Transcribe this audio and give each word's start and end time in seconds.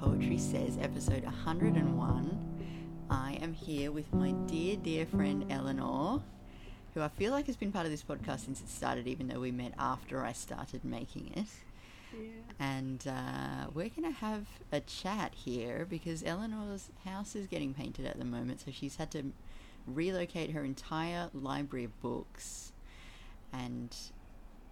Poetry 0.00 0.38
Says, 0.38 0.76
episode 0.80 1.24
101. 1.24 2.66
I 3.10 3.38
am 3.40 3.52
here 3.52 3.92
with 3.92 4.12
my 4.12 4.32
dear, 4.46 4.76
dear 4.76 5.06
friend 5.06 5.46
Eleanor, 5.50 6.22
who 6.92 7.00
I 7.00 7.08
feel 7.08 7.32
like 7.32 7.46
has 7.46 7.56
been 7.56 7.72
part 7.72 7.86
of 7.86 7.92
this 7.92 8.02
podcast 8.02 8.40
since 8.40 8.60
it 8.60 8.68
started, 8.68 9.06
even 9.06 9.28
though 9.28 9.40
we 9.40 9.50
met 9.50 9.72
after 9.78 10.24
I 10.24 10.32
started 10.32 10.84
making 10.84 11.32
it. 11.36 11.46
Yeah. 12.12 12.28
And 12.58 13.04
uh, 13.06 13.70
we're 13.72 13.88
going 13.88 14.12
to 14.12 14.18
have 14.18 14.46
a 14.72 14.80
chat 14.80 15.34
here 15.34 15.86
because 15.88 16.22
Eleanor's 16.22 16.90
house 17.04 17.34
is 17.34 17.46
getting 17.46 17.74
painted 17.74 18.06
at 18.06 18.18
the 18.18 18.24
moment, 18.24 18.60
so 18.60 18.70
she's 18.70 18.96
had 18.96 19.10
to 19.12 19.32
relocate 19.86 20.50
her 20.50 20.64
entire 20.64 21.30
library 21.32 21.84
of 21.84 22.00
books. 22.00 22.72
And 23.52 23.94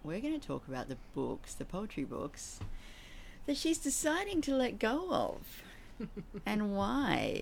we're 0.03 0.19
going 0.19 0.39
to 0.39 0.47
talk 0.47 0.67
about 0.67 0.89
the 0.89 0.97
books, 1.13 1.53
the 1.53 1.65
poetry 1.65 2.03
books, 2.03 2.59
that 3.45 3.57
she's 3.57 3.77
deciding 3.77 4.41
to 4.41 4.55
let 4.55 4.79
go 4.79 5.07
of 5.11 5.63
and 6.45 6.75
why. 6.75 7.41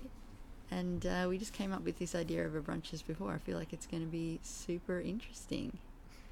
And 0.70 1.04
uh, 1.04 1.26
we 1.28 1.36
just 1.38 1.52
came 1.52 1.72
up 1.72 1.84
with 1.84 1.98
this 1.98 2.14
idea 2.14 2.44
over 2.44 2.60
brunches 2.62 3.06
before. 3.06 3.32
I 3.32 3.38
feel 3.38 3.58
like 3.58 3.72
it's 3.72 3.86
going 3.86 4.02
to 4.02 4.08
be 4.10 4.40
super 4.42 5.00
interesting. 5.00 5.76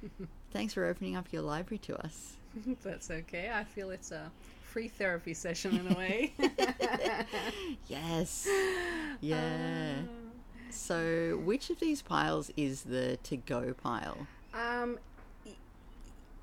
Thanks 0.51 0.73
for 0.73 0.85
opening 0.85 1.15
up 1.15 1.27
your 1.31 1.43
library 1.43 1.77
to 1.79 2.03
us. 2.03 2.33
That's 2.83 3.11
okay. 3.11 3.51
I 3.53 3.63
feel 3.63 3.91
it's 3.91 4.11
a 4.11 4.31
free 4.63 4.87
therapy 4.87 5.33
session 5.33 5.77
in 5.77 5.93
a 5.93 5.97
way. 5.97 6.33
Yes. 7.87 8.47
Yeah. 9.21 9.93
Uh, 9.99 10.03
So, 10.71 11.39
which 11.43 11.69
of 11.69 11.79
these 11.79 12.01
piles 12.01 12.49
is 12.55 12.83
the 12.83 13.17
to 13.23 13.37
go 13.37 13.73
pile? 13.73 14.25
Um, 14.53 14.97
e- 15.45 15.51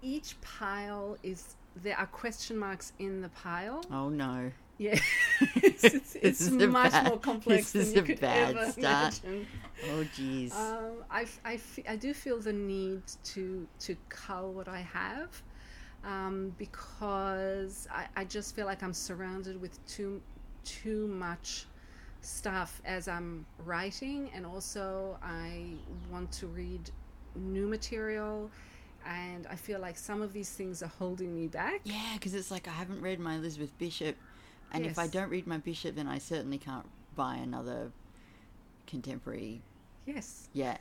each 0.02 0.38
pile 0.42 1.16
is 1.22 1.56
there 1.82 1.96
are 1.98 2.06
question 2.06 2.56
marks 2.58 2.92
in 2.98 3.20
the 3.20 3.28
pile. 3.30 3.84
Oh 3.92 4.08
no. 4.08 4.50
Yeah, 4.80 4.96
it's, 5.56 5.82
it's, 5.84 6.14
it's 6.14 6.50
much 6.50 6.92
bad- 6.92 7.08
more 7.08 7.18
complex 7.18 7.72
than 7.72 7.92
you 7.92 8.02
could 8.02 8.20
bad 8.20 8.56
ever 8.56 8.70
start. 8.70 9.20
imagine. 9.24 9.46
Oh 9.90 10.04
jeez. 10.16 10.54
Um, 10.54 10.92
I, 11.10 11.22
f- 11.22 11.40
I, 11.44 11.54
f- 11.54 11.78
I 11.88 11.96
do 11.96 12.14
feel 12.14 12.38
the 12.38 12.52
need 12.52 13.02
to 13.24 13.66
to 13.80 13.96
cull 14.08 14.52
what 14.52 14.68
I 14.68 14.80
have 14.80 15.42
um, 16.04 16.54
because 16.58 17.88
I, 17.92 18.06
I 18.16 18.24
just 18.24 18.54
feel 18.54 18.66
like 18.66 18.82
I'm 18.84 18.92
surrounded 18.94 19.60
with 19.60 19.84
too 19.86 20.20
too 20.64 21.08
much 21.08 21.66
stuff 22.20 22.80
as 22.84 23.08
I'm 23.08 23.46
writing, 23.64 24.30
and 24.34 24.46
also 24.46 25.18
I 25.22 25.64
want 26.10 26.30
to 26.32 26.46
read 26.46 26.90
new 27.34 27.66
material, 27.66 28.48
and 29.08 29.46
I 29.46 29.56
feel 29.56 29.80
like 29.80 29.96
some 29.96 30.20
of 30.22 30.32
these 30.32 30.50
things 30.50 30.82
are 30.82 30.92
holding 30.98 31.34
me 31.34 31.46
back. 31.48 31.80
yeah, 31.84 32.12
because 32.14 32.34
it's 32.34 32.50
like 32.50 32.68
I 32.68 32.72
haven't 32.72 33.00
read 33.00 33.18
my 33.18 33.36
Elizabeth 33.36 33.76
Bishop, 33.78 34.16
and 34.72 34.84
if 34.84 34.98
I 34.98 35.06
don't 35.06 35.30
read 35.30 35.46
my 35.46 35.56
Bishop, 35.58 35.96
then 35.96 36.06
I 36.06 36.18
certainly 36.18 36.58
can't 36.58 36.86
buy 37.16 37.36
another 37.36 37.90
contemporary. 38.86 39.62
Yes. 40.06 40.48
Yeah, 40.52 40.76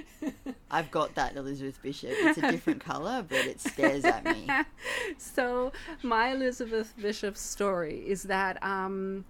I've 0.70 0.90
got 0.90 1.14
that 1.14 1.36
Elizabeth 1.36 1.80
Bishop. 1.82 2.10
It's 2.12 2.38
a 2.38 2.50
different 2.50 2.80
color, 2.84 3.24
but 3.28 3.38
it 3.46 3.60
stares 3.60 4.04
at 4.04 4.24
me. 4.24 4.48
so 5.18 5.72
my 6.02 6.32
Elizabeth 6.32 6.94
Bishop 7.00 7.36
story 7.36 8.02
is 8.06 8.24
that 8.24 8.62
um, 8.62 9.24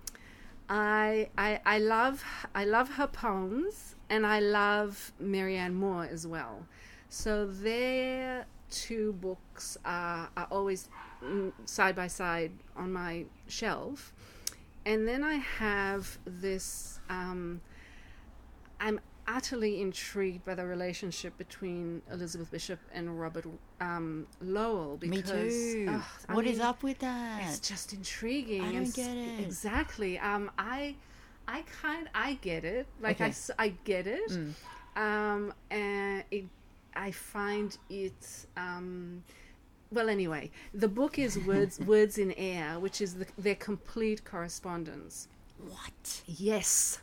I, 0.69 1.29
I 1.37 1.61
I 1.67 1.79
love 1.79 2.25
I 2.55 2.65
love 2.65 2.91
her 2.91 3.07
poems 3.07 3.95
and 4.09 4.27
I 4.27 4.41
love 4.41 5.13
Marianne 5.19 5.75
Moore 5.75 6.09
as 6.11 6.27
well. 6.27 6.67
So 7.13 7.45
their 7.45 8.47
two 8.71 9.13
books 9.13 9.77
are, 9.85 10.31
are 10.35 10.49
always 10.51 10.89
mm, 11.23 11.53
side 11.67 11.95
by 11.95 12.07
side 12.07 12.53
on 12.75 12.91
my 12.91 13.27
shelf, 13.49 14.15
and 14.87 15.07
then 15.07 15.23
I 15.23 15.35
have 15.35 16.17
this. 16.25 17.01
Um, 17.11 17.61
I'm 18.81 18.99
utterly 19.29 19.83
intrigued 19.83 20.43
by 20.47 20.55
the 20.55 20.65
relationship 20.65 21.37
between 21.37 22.01
Elizabeth 22.11 22.51
Bishop 22.51 22.79
and 22.95 23.21
Robert 23.21 23.45
um, 23.83 24.27
Lowell 24.41 24.99
Me 25.03 25.09
because 25.09 25.77
I 25.87 26.35
What 26.35 26.47
is 26.47 26.57
mean, 26.59 26.67
up 26.67 26.83
with 26.83 26.99
that? 27.01 27.43
It's 27.45 27.59
just 27.61 27.93
intriguing. 27.93 28.63
I 28.63 28.73
don't 28.73 28.95
get 28.95 29.15
it. 29.15 29.39
exactly. 29.41 30.19
Um, 30.19 30.51
I, 30.57 30.97
I 31.47 31.63
kind, 31.83 32.09
I 32.15 32.39
get 32.41 32.65
it. 32.65 32.87
Like 33.03 33.21
I 33.21 33.27
Okay. 33.27 33.35
I 33.59 33.65
I, 33.65 33.69
get 33.85 34.07
it. 34.07 34.31
Mm. 34.31 34.55
Um, 34.97 35.55
and 35.71 36.25
it, 36.31 36.45
I 36.95 37.11
find 37.11 37.77
it. 37.91 38.47
Um, 38.57 39.23
well, 39.91 40.09
anyway, 40.09 40.51
the 40.73 40.89
book 40.89 41.19
is 41.19 41.39
words, 41.39 41.79
words 41.87 42.19
in 42.19 42.33
air, 42.33 42.79
which 42.81 43.01
is 43.01 43.15
the, 43.15 43.27
their 43.37 43.55
complete 43.55 44.25
correspondence. 44.25 45.29
What? 45.59 46.23
Yes. 46.27 47.01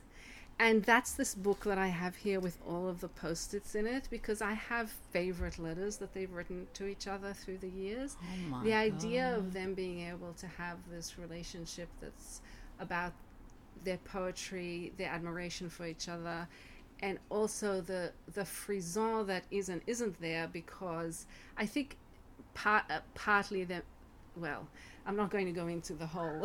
And 0.61 0.83
that's 0.83 1.13
this 1.13 1.35
book 1.35 1.63
that 1.63 1.77
I 1.77 1.87
have 1.87 2.17
here 2.17 2.41
with 2.41 2.57
all 2.67 2.89
of 2.89 2.99
the 2.99 3.07
post 3.07 3.53
its 3.53 3.75
in 3.75 3.87
it 3.87 4.09
because 4.11 4.41
I 4.41 4.51
have 4.51 4.91
favorite 5.11 5.57
letters 5.57 5.95
that 5.97 6.13
they've 6.13 6.31
written 6.31 6.67
to 6.73 6.85
each 6.85 7.07
other 7.07 7.31
through 7.31 7.59
the 7.59 7.69
years. 7.69 8.17
Oh 8.21 8.49
my 8.49 8.63
the 8.65 8.73
idea 8.73 9.37
of 9.37 9.53
them 9.53 9.73
being 9.73 10.01
able 10.01 10.33
to 10.33 10.47
have 10.47 10.77
this 10.91 11.17
relationship 11.17 11.87
that's 12.01 12.41
about 12.77 13.13
their 13.85 13.99
poetry, 13.99 14.91
their 14.97 15.09
admiration 15.09 15.69
for 15.69 15.85
each 15.85 16.09
other, 16.09 16.45
and 17.01 17.17
also 17.29 17.81
the 17.81 18.11
the 18.33 18.45
frisson 18.45 19.25
that 19.27 19.43
is 19.51 19.69
and 19.69 19.81
isn't 19.87 20.19
there 20.21 20.47
because 20.51 21.25
I 21.57 21.65
think 21.65 21.97
part 22.53 22.85
uh, 22.89 22.99
partly 23.15 23.63
that 23.65 23.83
well 24.35 24.67
I'm 25.05 25.15
not 25.15 25.31
going 25.31 25.45
to 25.45 25.51
go 25.51 25.67
into 25.67 25.93
the 25.93 26.07
whole 26.07 26.43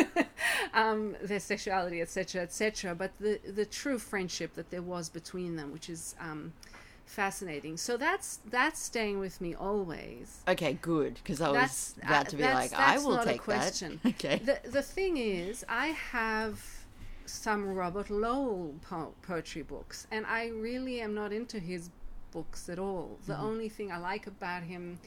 um, 0.74 1.16
their 1.22 1.40
sexuality 1.40 2.00
etc 2.00 2.42
etc 2.42 2.94
but 2.94 3.12
the 3.18 3.40
the 3.54 3.64
true 3.64 3.98
friendship 3.98 4.54
that 4.54 4.70
there 4.70 4.82
was 4.82 5.08
between 5.08 5.56
them 5.56 5.72
which 5.72 5.88
is 5.88 6.14
um, 6.20 6.52
fascinating 7.06 7.76
so 7.76 7.96
that's 7.96 8.40
that's 8.50 8.80
staying 8.80 9.18
with 9.18 9.40
me 9.40 9.54
always 9.54 10.42
Okay, 10.46 10.78
good. 10.80 11.14
Because 11.14 11.40
I 11.40 11.48
was 11.48 11.54
That's- 11.54 11.94
about 12.02 12.26
uh, 12.26 12.30
to 12.30 12.36
be 12.36 12.42
like, 12.44 12.72
I 12.74 12.98
will 12.98 13.16
not 13.16 13.26
a 13.26 13.30
take 13.30 13.42
question. 13.42 14.00
that. 14.02 14.08
Okay. 14.14 14.38
the 14.44 14.60
the 14.70 14.82
thing 14.82 15.16
is, 15.18 15.64
I 15.68 15.88
have 15.88 16.62
some 17.28 17.74
Robert 17.74 18.10
Lowell 18.10 18.74
po- 18.82 19.14
poetry 19.22 19.62
books, 19.62 20.06
and 20.10 20.24
I 20.26 20.48
really 20.48 21.00
am 21.00 21.14
not 21.14 21.32
into 21.32 21.58
his 21.58 21.90
books 22.30 22.68
at 22.68 22.78
all. 22.78 23.18
The 23.26 23.38
only 23.38 23.68
thing 23.68 23.90
I 23.92 23.98
like 23.98 24.26
about 24.26 24.62
him 24.62 24.98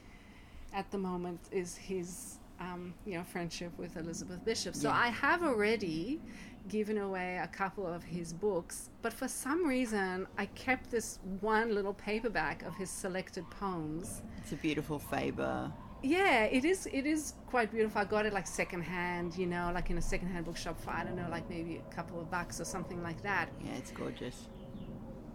at 0.74 0.90
the 0.92 0.98
moment 0.98 1.40
is 1.52 1.76
his, 1.76 2.38
um, 2.60 2.94
you 3.06 3.16
know, 3.18 3.24
friendship 3.24 3.72
with 3.78 3.98
Elizabeth 3.98 4.44
Bishop. 4.46 4.76
So 4.76 4.90
Yeah. 4.90 4.96
I 4.96 5.08
have 5.10 5.44
already 5.44 6.22
given 6.70 6.98
away 7.00 7.38
a 7.38 7.48
couple 7.48 7.86
of 7.88 8.04
his 8.04 8.34
books, 8.34 8.90
but 9.02 9.12
for 9.14 9.28
some 9.28 9.66
reason 9.66 10.28
I 10.38 10.46
kept 10.48 10.90
this 10.92 11.20
one 11.42 11.74
little 11.74 11.94
paperback 11.94 12.64
of 12.64 12.76
his 12.76 12.90
selected 12.90 13.50
poems. 13.50 14.22
It's 14.38 14.52
a 14.52 14.56
beautiful 14.58 15.00
Faber. 15.00 15.72
Yeah, 16.04 16.46
it 16.46 16.66
is. 16.66 16.88
It 16.92 17.06
is 17.06 17.34
quite 17.48 17.72
beautiful. 17.72 18.02
I 18.02 18.06
got 18.06 18.26
it 18.26 18.34
like 18.34 18.48
secondhand, 18.48 19.38
you 19.38 19.46
know, 19.46 19.72
like 19.74 19.90
in 19.92 19.98
a 19.98 20.02
secondhand 20.02 20.46
bookshop 20.46 20.80
for 20.82 20.90
I 20.92 21.04
don't 21.04 21.16
know, 21.16 21.28
like 21.30 21.48
maybe 21.50 21.78
a 21.78 21.94
couple 21.96 22.20
of 22.20 22.30
bucks 22.32 22.60
or 22.60 22.66
something 22.66 23.04
like 23.04 23.22
that. 23.24 23.50
Yeah, 23.64 23.74
it's 23.74 23.92
gorgeous. 23.92 24.48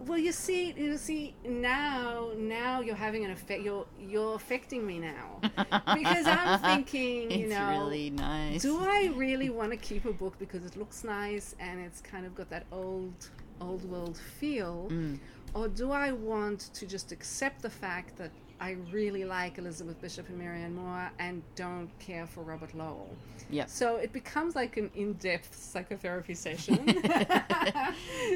Well, 0.05 0.17
you 0.19 0.31
see, 0.31 0.73
you 0.77 0.95
see 0.97 1.35
now, 1.45 2.29
now 2.37 2.81
you're 2.81 2.95
having 2.95 3.25
an 3.25 3.31
effect. 3.31 3.61
You're 3.63 3.85
you're 3.99 4.35
affecting 4.35 4.85
me 4.85 4.99
now 4.99 5.39
because 5.41 6.27
I'm 6.27 6.59
thinking, 6.59 7.31
you 7.31 7.45
it's 7.45 7.49
know, 7.53 7.79
really 7.85 8.09
nice. 8.11 8.61
do 8.61 8.77
I 8.79 9.11
really 9.15 9.49
want 9.49 9.71
to 9.71 9.77
keep 9.77 10.05
a 10.05 10.13
book 10.13 10.37
because 10.37 10.63
it 10.65 10.77
looks 10.77 11.03
nice 11.03 11.55
and 11.59 11.79
it's 11.81 11.99
kind 12.01 12.25
of 12.25 12.35
got 12.35 12.49
that 12.49 12.65
old 12.71 13.29
old 13.59 13.83
world 13.89 14.17
feel, 14.39 14.87
Mm. 14.91 15.17
or 15.53 15.67
do 15.67 15.91
I 15.91 16.11
want 16.11 16.59
to 16.75 16.85
just 16.85 17.11
accept 17.11 17.61
the 17.61 17.69
fact 17.69 18.17
that 18.17 18.31
I 18.59 18.75
really 18.91 19.23
like 19.23 19.57
Elizabeth 19.59 20.01
Bishop 20.01 20.29
and 20.29 20.37
Marianne 20.37 20.73
Moore 20.75 21.11
and 21.19 21.43
don't 21.55 21.89
care 21.99 22.25
for 22.25 22.41
Robert 22.41 22.73
Lowell? 22.75 23.15
Yep. 23.51 23.69
So 23.69 23.97
it 23.97 24.11
becomes 24.11 24.55
like 24.55 24.77
an 24.77 24.89
in-depth 24.95 25.55
psychotherapy 25.55 26.33
session. 26.33 26.99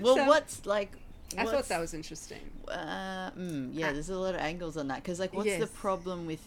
Well, 0.02 0.16
So, 0.16 0.26
what's 0.26 0.66
like? 0.66 0.94
I 1.38 1.46
thought 1.46 1.68
that 1.70 1.80
was 1.80 1.94
interesting. 1.94 2.40
Uh, 2.68 3.32
mm, 3.32 3.70
yeah, 3.74 3.92
there's 3.94 4.10
a 4.10 4.18
lot 4.18 4.36
of 4.36 4.42
angles 4.42 4.78
on 4.78 4.88
that 4.90 4.98
because, 5.04 5.20
like, 5.20 5.34
what's 5.34 5.58
the 5.58 5.68
problem 5.68 6.26
with 6.26 6.42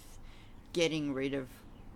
getting 0.73 1.15
rid 1.15 1.35
of 1.35 1.49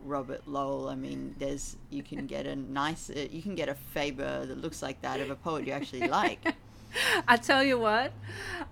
Robert 0.04 0.46
Lowell? 0.46 0.88
I 0.88 0.94
mean, 0.94 1.34
there's 1.38 1.76
you 1.90 2.02
can 2.02 2.26
get 2.26 2.46
a 2.46 2.56
nice, 2.56 3.10
uh, 3.10 3.26
you 3.30 3.42
can 3.42 3.54
get 3.54 3.68
a 3.68 3.74
Faber 3.74 4.46
that 4.46 4.58
looks 4.58 4.82
like 4.82 5.00
that 5.02 5.20
of 5.20 5.30
a 5.30 5.36
poet 5.36 5.66
you 5.66 5.72
actually 5.72 6.08
like. 6.08 6.40
I 7.28 7.36
tell 7.36 7.62
you 7.62 7.78
what, 7.78 8.12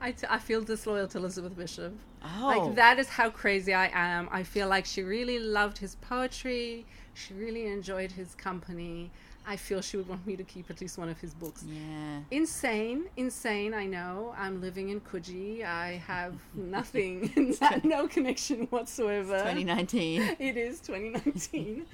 I, 0.00 0.12
t- 0.12 0.26
I 0.28 0.38
feel 0.38 0.62
disloyal 0.62 1.06
to 1.08 1.18
Elizabeth 1.18 1.56
Bishop. 1.56 1.92
Oh, 2.24 2.46
Like 2.66 2.74
that 2.76 2.98
is 2.98 3.08
how 3.08 3.30
crazy 3.30 3.72
I 3.74 3.90
am. 3.92 4.28
I 4.32 4.42
feel 4.42 4.68
like 4.68 4.84
she 4.86 5.02
really 5.02 5.38
loved 5.38 5.78
his 5.78 5.94
poetry. 5.96 6.86
She 7.14 7.34
really 7.34 7.66
enjoyed 7.66 8.12
his 8.12 8.34
company. 8.34 9.10
I 9.48 9.54
feel 9.56 9.80
she 9.80 9.96
would 9.96 10.08
want 10.08 10.26
me 10.26 10.34
to 10.34 10.42
keep 10.42 10.70
at 10.70 10.80
least 10.80 10.98
one 10.98 11.08
of 11.08 11.20
his 11.20 11.32
books. 11.32 11.62
Yeah. 11.68 12.18
Insane, 12.32 13.04
insane. 13.16 13.74
I 13.74 13.86
know. 13.86 14.34
I'm 14.36 14.60
living 14.60 14.88
in 14.88 15.00
Coogee. 15.00 15.64
I 15.64 16.02
have 16.06 16.34
nothing, 16.54 17.32
no, 17.60 17.80
no 17.84 18.08
connection 18.08 18.66
whatsoever. 18.70 19.38
2019. 19.38 20.36
It 20.40 20.56
is 20.56 20.80
2019. 20.80 21.86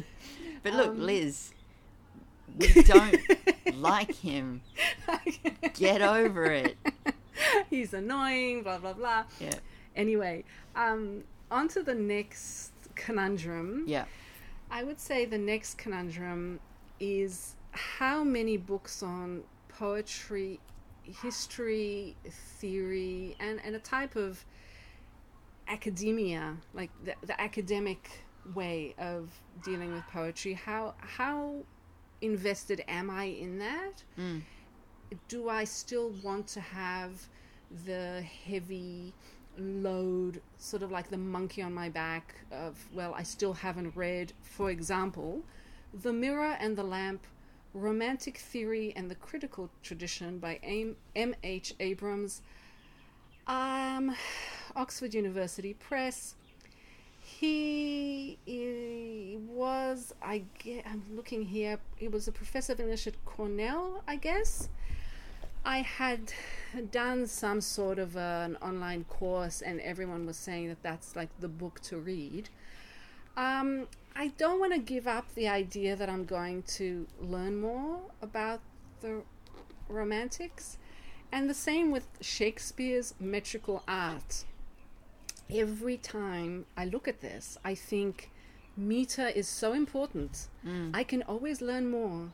But 0.62 0.72
look, 0.74 0.88
Um, 0.88 1.00
Liz, 1.00 1.52
We 2.58 2.82
don't 2.82 3.16
like 3.74 4.14
him. 4.14 4.62
Get 5.74 6.02
over 6.02 6.44
it. 6.44 6.76
He's 7.70 7.94
annoying, 7.94 8.62
blah, 8.62 8.78
blah, 8.78 8.92
blah. 8.92 9.24
Yeah. 9.40 9.54
Anyway, 9.96 10.44
um, 10.76 11.24
on 11.50 11.68
to 11.68 11.82
the 11.82 11.94
next 11.94 12.72
conundrum. 12.94 13.84
Yeah. 13.86 14.04
I 14.70 14.84
would 14.84 15.00
say 15.00 15.24
the 15.24 15.38
next 15.38 15.78
conundrum 15.78 16.60
is 17.00 17.56
how 17.72 18.22
many 18.22 18.56
books 18.56 19.02
on 19.02 19.42
poetry, 19.68 20.60
history, 21.22 22.16
theory, 22.58 23.36
and, 23.40 23.60
and 23.64 23.74
a 23.74 23.80
type 23.80 24.16
of 24.16 24.44
academia, 25.68 26.56
like 26.74 26.90
the, 27.04 27.14
the 27.26 27.38
academic 27.40 28.10
way 28.54 28.94
of 28.98 29.30
dealing 29.64 29.92
with 29.92 30.04
poetry, 30.08 30.54
how 30.54 30.94
how 30.98 31.54
invested 32.22 32.82
am 32.88 33.10
I 33.10 33.24
in 33.24 33.58
that? 33.58 34.02
Mm. 34.18 34.42
Do 35.28 35.48
I 35.48 35.64
still 35.64 36.12
want 36.22 36.46
to 36.48 36.60
have 36.60 37.28
the 37.84 38.22
heavy 38.46 39.12
load, 39.58 40.40
sort 40.58 40.82
of 40.82 40.90
like 40.90 41.10
the 41.10 41.18
monkey 41.18 41.62
on 41.62 41.74
my 41.74 41.88
back 41.88 42.34
of, 42.50 42.78
well, 42.94 43.14
I 43.14 43.22
still 43.22 43.52
haven't 43.52 43.94
read, 43.94 44.32
for 44.42 44.70
example, 44.70 45.42
The 46.02 46.12
Mirror 46.12 46.56
and 46.58 46.76
the 46.76 46.82
Lamp, 46.82 47.26
Romantic 47.74 48.38
Theory 48.38 48.92
and 48.96 49.10
the 49.10 49.14
Critical 49.14 49.70
Tradition 49.82 50.38
by 50.38 50.58
M.H. 51.14 51.74
Abrams, 51.80 52.42
um, 53.46 54.14
Oxford 54.76 55.14
University 55.14 55.74
Press. 55.74 56.34
He, 57.38 58.38
he 58.44 59.38
was, 59.48 60.14
I 60.22 60.44
get, 60.58 60.86
I'm 60.86 61.02
looking 61.14 61.44
here, 61.44 61.78
he 61.96 62.08
was 62.08 62.28
a 62.28 62.32
professor 62.32 62.72
of 62.72 62.80
English 62.80 63.06
at 63.06 63.24
Cornell, 63.24 64.02
I 64.06 64.16
guess. 64.16 64.68
I 65.64 65.78
had 65.78 66.32
done 66.90 67.26
some 67.26 67.60
sort 67.60 67.98
of 67.98 68.16
an 68.16 68.56
online 68.56 69.04
course, 69.04 69.62
and 69.62 69.80
everyone 69.80 70.26
was 70.26 70.36
saying 70.36 70.68
that 70.68 70.82
that's 70.82 71.16
like 71.16 71.30
the 71.40 71.48
book 71.48 71.80
to 71.82 71.98
read. 71.98 72.48
Um, 73.36 73.86
I 74.14 74.28
don't 74.38 74.60
want 74.60 74.72
to 74.74 74.80
give 74.80 75.06
up 75.06 75.34
the 75.34 75.48
idea 75.48 75.96
that 75.96 76.08
I'm 76.08 76.24
going 76.24 76.62
to 76.78 77.06
learn 77.20 77.60
more 77.60 78.00
about 78.20 78.60
the 79.00 79.22
Romantics, 79.88 80.78
and 81.30 81.48
the 81.48 81.54
same 81.54 81.90
with 81.90 82.06
Shakespeare's 82.20 83.14
metrical 83.18 83.82
art. 83.88 84.44
Every 85.50 85.96
time 85.96 86.66
I 86.76 86.84
look 86.86 87.08
at 87.08 87.20
this, 87.20 87.58
I 87.64 87.74
think 87.74 88.30
meter 88.76 89.28
is 89.28 89.48
so 89.48 89.72
important. 89.72 90.48
Mm. 90.66 90.90
I 90.94 91.04
can 91.04 91.22
always 91.22 91.60
learn 91.60 91.90
more. 91.90 92.30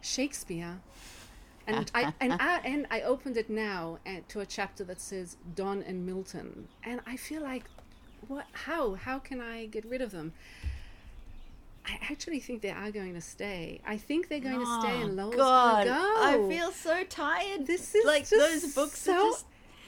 Shakespeare 0.00 0.80
and 1.66 1.90
I 1.94 2.12
and 2.20 2.32
I 2.34 2.60
and 2.64 2.86
I 2.90 3.02
opened 3.02 3.36
it 3.36 3.50
now 3.50 3.98
and, 4.04 4.28
to 4.30 4.40
a 4.40 4.46
chapter 4.46 4.84
that 4.84 5.00
says 5.00 5.36
Donne 5.54 5.82
and 5.82 6.06
Milton, 6.06 6.68
and 6.84 7.00
I 7.06 7.16
feel 7.16 7.42
like, 7.42 7.64
what? 8.28 8.46
How? 8.52 8.94
How 8.94 9.18
can 9.18 9.40
I 9.40 9.66
get 9.66 9.84
rid 9.84 10.02
of 10.02 10.10
them? 10.10 10.32
I 11.84 11.98
actually 12.12 12.38
think 12.38 12.62
they 12.62 12.70
are 12.70 12.92
going 12.92 13.14
to 13.14 13.20
stay. 13.20 13.80
I 13.84 13.96
think 13.96 14.28
they're 14.28 14.38
going 14.38 14.60
to 14.60 14.80
stay, 14.80 14.98
ah, 14.98 15.02
and 15.02 15.16
Lowell's 15.16 15.34
Oh, 15.34 15.38
God, 15.38 15.86
going 15.86 16.48
to 16.48 16.54
I 16.54 16.56
feel 16.56 16.70
so 16.70 17.02
tired. 17.02 17.66
this 17.66 17.96
is 17.96 18.04
like 18.06 18.28
those 18.28 18.72
books 18.72 18.98
so. 19.00 19.12
are 19.12 19.30
just 19.30 19.46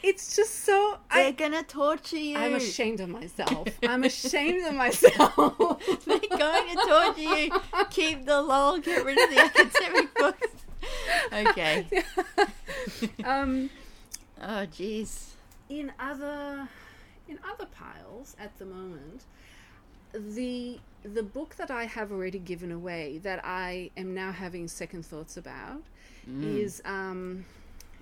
it's 0.09 0.37
just 0.37 0.55
so. 0.65 0.99
they're 1.13 1.29
I, 1.29 1.31
gonna 1.33 1.63
torture 1.63 2.17
you. 2.19 2.37
I'm 2.37 2.55
ashamed 2.55 3.01
of 3.01 3.09
myself. 3.09 3.69
I'm 3.83 4.05
ashamed 4.05 4.67
of 4.67 4.75
myself. 4.75 5.81
They're 6.07 6.19
going 6.45 6.69
to 6.77 6.85
torture 6.87 7.21
you. 7.21 7.51
Keep 7.91 8.27
the 8.27 8.41
lull. 8.43 8.79
Get 8.79 9.05
rid 9.05 9.19
of 9.19 9.31
the 9.31 9.41
academic 9.41 10.15
books. 10.23 10.49
Okay. 11.33 11.87
um, 13.25 13.71
Oh, 14.43 14.67
jeez. 14.79 15.31
in 15.71 15.91
other 15.99 16.69
in 17.29 17.39
other 17.51 17.67
piles 17.67 18.37
at 18.39 18.57
the 18.59 18.67
moment 18.67 19.23
the 20.13 20.79
the 21.03 21.23
book 21.23 21.55
that 21.57 21.71
I 21.71 21.85
have 21.87 22.13
already 22.13 22.39
given 22.39 22.71
away 22.71 23.19
that 23.23 23.41
I 23.45 23.91
am 23.97 24.15
now 24.15 24.31
having 24.33 24.69
second 24.69 25.07
thoughts 25.07 25.37
about 25.39 25.83
is 26.41 26.83
um 26.85 27.45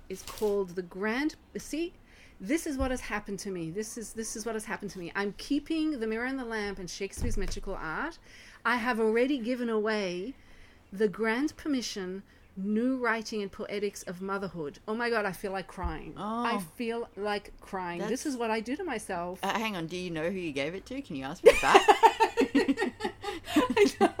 is 0.09 0.21
called 0.23 0.69
the 0.75 0.81
Grand 0.81 1.35
see 1.57 1.93
this 2.41 2.65
is 2.67 2.77
what 2.77 2.91
has 2.91 2.99
happened 3.01 3.39
to 3.39 3.49
me 3.51 3.69
this 3.71 3.97
is 3.97 4.13
this 4.13 4.35
is 4.35 4.45
what 4.45 4.55
has 4.55 4.65
happened 4.65 4.91
to 4.91 4.99
me 4.99 5.11
I'm 5.15 5.33
keeping 5.37 5.99
the 5.99 6.07
mirror 6.07 6.25
and 6.25 6.37
the 6.37 6.45
lamp 6.45 6.79
and 6.79 6.89
Shakespeare's 6.89 7.37
metrical 7.37 7.75
art 7.75 8.17
I 8.65 8.77
have 8.77 8.99
already 8.99 9.37
given 9.37 9.69
away 9.69 10.33
the 10.91 11.07
grand 11.07 11.55
permission 11.57 12.23
new 12.55 12.97
writing 12.97 13.41
and 13.41 13.51
poetics 13.51 14.03
of 14.03 14.21
motherhood 14.21 14.77
oh 14.87 14.93
my 14.93 15.09
god 15.09 15.25
i 15.25 15.31
feel 15.31 15.51
like 15.51 15.65
crying 15.65 16.13
i 16.17 16.53
Oh. 16.55 16.59
feel 16.75 17.09
like 17.17 17.51
crying 17.61 17.99
this 18.01 18.27
is 18.27 18.37
what 18.37 18.51
i 18.51 18.59
do 18.59 18.75
to 18.75 18.83
myself 18.83 19.39
Uh, 19.41 19.57
hang 19.57 19.75
on. 19.75 19.87
Do 19.87 19.97
you 19.97 20.11
know 20.11 20.29
who 20.29 20.37
you 20.37 20.51
gave 20.51 20.75
it 20.75 20.85
to? 20.85 21.01
Can 21.01 21.15
you 21.15 21.23
ask 21.25 21.43
me 21.43 21.51
back? 21.63 21.81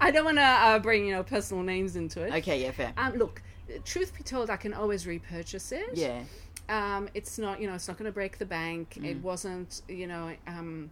i 0.00 0.10
don't 0.12 0.24
want 0.24 0.38
to 0.38 0.42
uh, 0.42 0.78
bring 0.78 1.06
you 1.06 1.12
know 1.12 1.22
personal 1.22 1.62
names 1.62 1.96
into 1.96 2.22
it 2.22 2.32
okay. 2.34 2.60
Yeah. 2.62 2.72
Fair. 2.72 2.92
um, 2.96 3.14
look 3.14 3.42
truth 3.84 4.16
be 4.16 4.22
told 4.22 4.50
i 4.50 4.56
can 4.56 4.72
always 4.74 5.06
repurchase 5.06 5.72
it 5.72 5.94
Yeah. 5.94 6.22
um, 6.68 7.08
it's 7.14 7.38
not 7.38 7.60
you 7.60 7.66
know 7.66 7.74
it's 7.74 7.88
not 7.88 7.96
going 7.98 8.06
to 8.08 8.12
break 8.14 8.38
the 8.38 8.46
bank 8.46 8.96
it 8.98 9.18
Mm. 9.18 9.22
wasn't 9.22 9.82
you 9.88 10.06
know 10.06 10.34
um, 10.46 10.90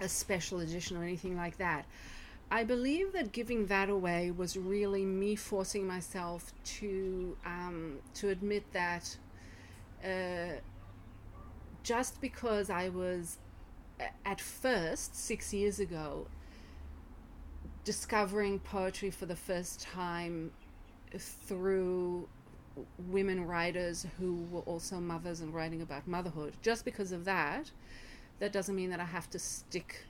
a 0.00 0.08
special 0.08 0.60
edition 0.60 0.96
or 0.96 1.02
anything 1.02 1.36
like 1.36 1.58
that 1.58 1.84
i 2.50 2.64
believe 2.64 3.12
that 3.12 3.32
giving 3.32 3.66
that 3.66 3.88
away 3.88 4.30
was 4.30 4.56
really 4.56 5.04
me 5.04 5.36
forcing 5.36 5.86
myself 5.86 6.52
to 6.64 7.36
um, 7.46 7.98
to 8.14 8.28
admit 8.30 8.64
that 8.72 9.16
uh, 10.04 10.56
just 11.82 12.20
because 12.20 12.70
i 12.70 12.88
was 12.88 13.38
at 14.24 14.40
first 14.40 15.14
six 15.14 15.52
years 15.54 15.78
ago 15.80 16.26
discovering 17.84 18.58
poetry 18.60 19.10
for 19.10 19.26
the 19.26 19.36
first 19.36 19.80
time 19.80 20.50
through 21.18 22.28
women 23.10 23.46
writers 23.46 24.06
who 24.18 24.46
were 24.50 24.60
also 24.60 24.96
mothers 24.98 25.40
and 25.40 25.52
writing 25.54 25.82
about 25.82 26.06
motherhood. 26.06 26.54
Just 26.62 26.84
because 26.84 27.12
of 27.12 27.24
that, 27.24 27.70
that 28.38 28.52
doesn't 28.52 28.74
mean 28.74 28.90
that 28.90 29.00
I 29.00 29.04
have 29.04 29.28
to 29.30 29.38
stick 29.38 30.04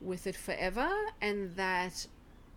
with 0.00 0.26
it 0.26 0.36
forever 0.36 0.90
and 1.20 1.54
that 1.56 2.06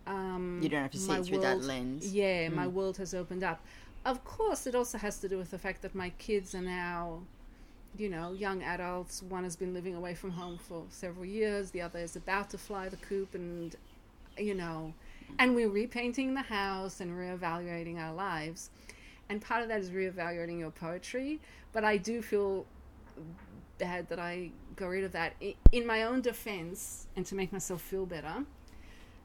um, 0.06 0.60
You 0.62 0.68
don't 0.68 0.82
have 0.82 0.90
to 0.92 0.98
see 0.98 1.12
it 1.12 1.26
through 1.26 1.40
that 1.40 1.60
lens. 1.62 2.12
Yeah, 2.12 2.48
my 2.48 2.66
world 2.66 2.96
has 2.96 3.14
opened 3.14 3.44
up. 3.44 3.60
Of 4.04 4.24
course, 4.24 4.66
it 4.66 4.74
also 4.74 4.98
has 4.98 5.18
to 5.20 5.28
do 5.28 5.38
with 5.38 5.50
the 5.50 5.58
fact 5.58 5.82
that 5.82 5.94
my 5.94 6.10
kids 6.10 6.54
are 6.54 6.62
now, 6.62 7.20
you 7.96 8.08
know, 8.08 8.32
young 8.32 8.62
adults. 8.62 9.22
One 9.22 9.44
has 9.44 9.54
been 9.56 9.74
living 9.74 9.94
away 9.94 10.14
from 10.14 10.30
home 10.30 10.58
for 10.58 10.84
several 10.88 11.26
years. 11.26 11.70
The 11.70 11.82
other 11.82 11.98
is 11.98 12.16
about 12.16 12.50
to 12.50 12.58
fly 12.58 12.88
the 12.88 12.96
coop, 12.96 13.34
and 13.34 13.74
you 14.38 14.54
know, 14.54 14.94
and 15.38 15.54
we're 15.54 15.68
repainting 15.70 16.34
the 16.34 16.42
house 16.42 17.00
and 17.00 17.12
reevaluating 17.12 17.98
our 17.98 18.14
lives. 18.14 18.70
And 19.28 19.40
part 19.40 19.62
of 19.62 19.68
that 19.68 19.80
is 19.80 19.90
reevaluating 19.90 20.58
your 20.58 20.70
poetry. 20.70 21.40
But 21.72 21.84
I 21.84 21.96
do 21.96 22.22
feel 22.22 22.66
bad 23.78 24.08
that 24.08 24.18
I 24.18 24.50
got 24.76 24.86
rid 24.86 25.04
of 25.04 25.12
that. 25.12 25.34
In 25.72 25.86
my 25.86 26.04
own 26.04 26.20
defense, 26.20 27.06
and 27.16 27.26
to 27.26 27.34
make 27.34 27.52
myself 27.52 27.82
feel 27.82 28.06
better, 28.06 28.44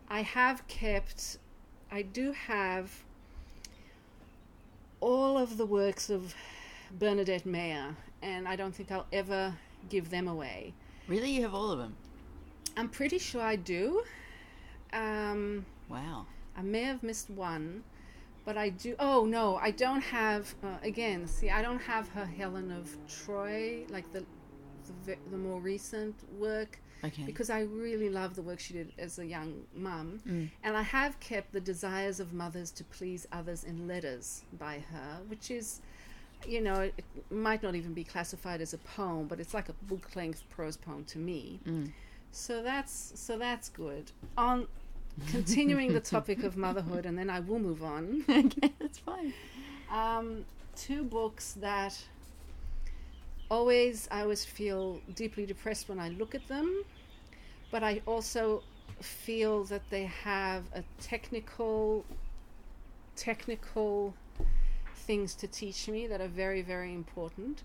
I 0.09 0.21
have 0.21 0.67
kept, 0.67 1.37
I 1.91 2.01
do 2.01 2.33
have 2.33 2.91
all 4.99 5.37
of 5.37 5.57
the 5.57 5.65
works 5.65 6.09
of 6.09 6.33
Bernadette 6.99 7.45
Mayer, 7.45 7.95
and 8.21 8.47
I 8.47 8.55
don't 8.55 8.73
think 8.75 8.91
I'll 8.91 9.07
ever 9.11 9.55
give 9.89 10.09
them 10.09 10.27
away. 10.27 10.73
Really, 11.07 11.31
you 11.31 11.41
have 11.41 11.53
all 11.53 11.71
of 11.71 11.79
them. 11.79 11.95
I'm 12.77 12.89
pretty 12.89 13.19
sure 13.19 13.41
I 13.41 13.55
do. 13.55 14.03
Um, 14.93 15.65
Wow. 15.89 16.25
I 16.57 16.61
may 16.61 16.83
have 16.83 17.01
missed 17.03 17.29
one, 17.29 17.83
but 18.45 18.57
I 18.57 18.69
do. 18.69 18.95
Oh 18.99 19.25
no, 19.25 19.55
I 19.57 19.71
don't 19.71 20.01
have. 20.01 20.53
Uh, 20.63 20.77
again, 20.83 21.27
see, 21.27 21.49
I 21.49 21.61
don't 21.61 21.81
have 21.81 22.09
her 22.09 22.25
Helen 22.25 22.71
of 22.71 22.95
Troy, 23.07 23.85
like 23.89 24.11
the 24.13 24.23
the, 25.05 25.15
the 25.31 25.37
more 25.37 25.59
recent 25.61 26.15
work, 26.37 26.79
Okay. 27.03 27.23
because 27.23 27.49
I 27.49 27.61
really 27.61 28.09
love 28.09 28.35
the 28.35 28.41
work 28.41 28.59
she 28.59 28.73
did 28.73 28.91
as 28.97 29.17
a 29.17 29.25
young 29.25 29.63
mum, 29.73 30.19
and 30.63 30.77
I 30.77 30.81
have 30.81 31.19
kept 31.21 31.53
the 31.53 31.61
Desires 31.61 32.19
of 32.19 32.33
Mothers 32.33 32.69
to 32.71 32.83
Please 32.83 33.25
Others 33.31 33.63
in 33.63 33.87
Letters 33.87 34.43
by 34.59 34.79
her, 34.91 35.19
which 35.27 35.49
is. 35.51 35.81
You 36.45 36.59
know, 36.59 36.81
it 36.81 37.05
might 37.31 37.63
not 37.63 37.73
even 37.73 37.93
be 37.93 38.03
classified 38.03 38.59
as 38.59 38.73
a 38.73 38.77
poem, 38.79 39.27
but 39.27 39.39
it's 39.39 39.53
like 39.53 39.69
a 39.69 39.73
book-length 39.83 40.43
prose 40.49 40.75
poem 40.75 41.05
to 41.05 41.17
me. 41.17 41.61
So 42.31 42.61
that's 42.61 43.13
so 43.15 43.37
that's 43.37 43.69
good. 43.69 44.11
On 44.37 44.67
continuing 45.27 45.93
the 45.93 45.99
topic 45.99 46.43
of 46.43 46.57
motherhood, 46.57 47.05
and 47.05 47.17
then 47.17 47.29
I 47.29 47.39
will 47.39 47.59
move 47.59 47.83
on. 47.83 48.23
okay, 48.29 48.73
that's 48.79 48.99
fine. 48.99 49.33
Um, 49.91 50.45
two 50.75 51.03
books 51.03 51.53
that 51.59 51.97
always 53.49 54.07
I 54.11 54.21
always 54.21 54.43
feel 54.43 54.99
deeply 55.15 55.45
depressed 55.45 55.89
when 55.89 55.99
I 55.99 56.09
look 56.09 56.33
at 56.33 56.47
them, 56.47 56.83
but 57.71 57.83
I 57.83 58.01
also 58.05 58.63
feel 59.01 59.63
that 59.65 59.81
they 59.89 60.05
have 60.05 60.63
a 60.73 60.83
technical 60.99 62.05
technical 63.15 64.13
things 64.95 65.35
to 65.35 65.47
teach 65.47 65.87
me 65.87 66.07
that 66.07 66.21
are 66.21 66.27
very 66.27 66.61
very 66.61 66.93
important 66.93 67.63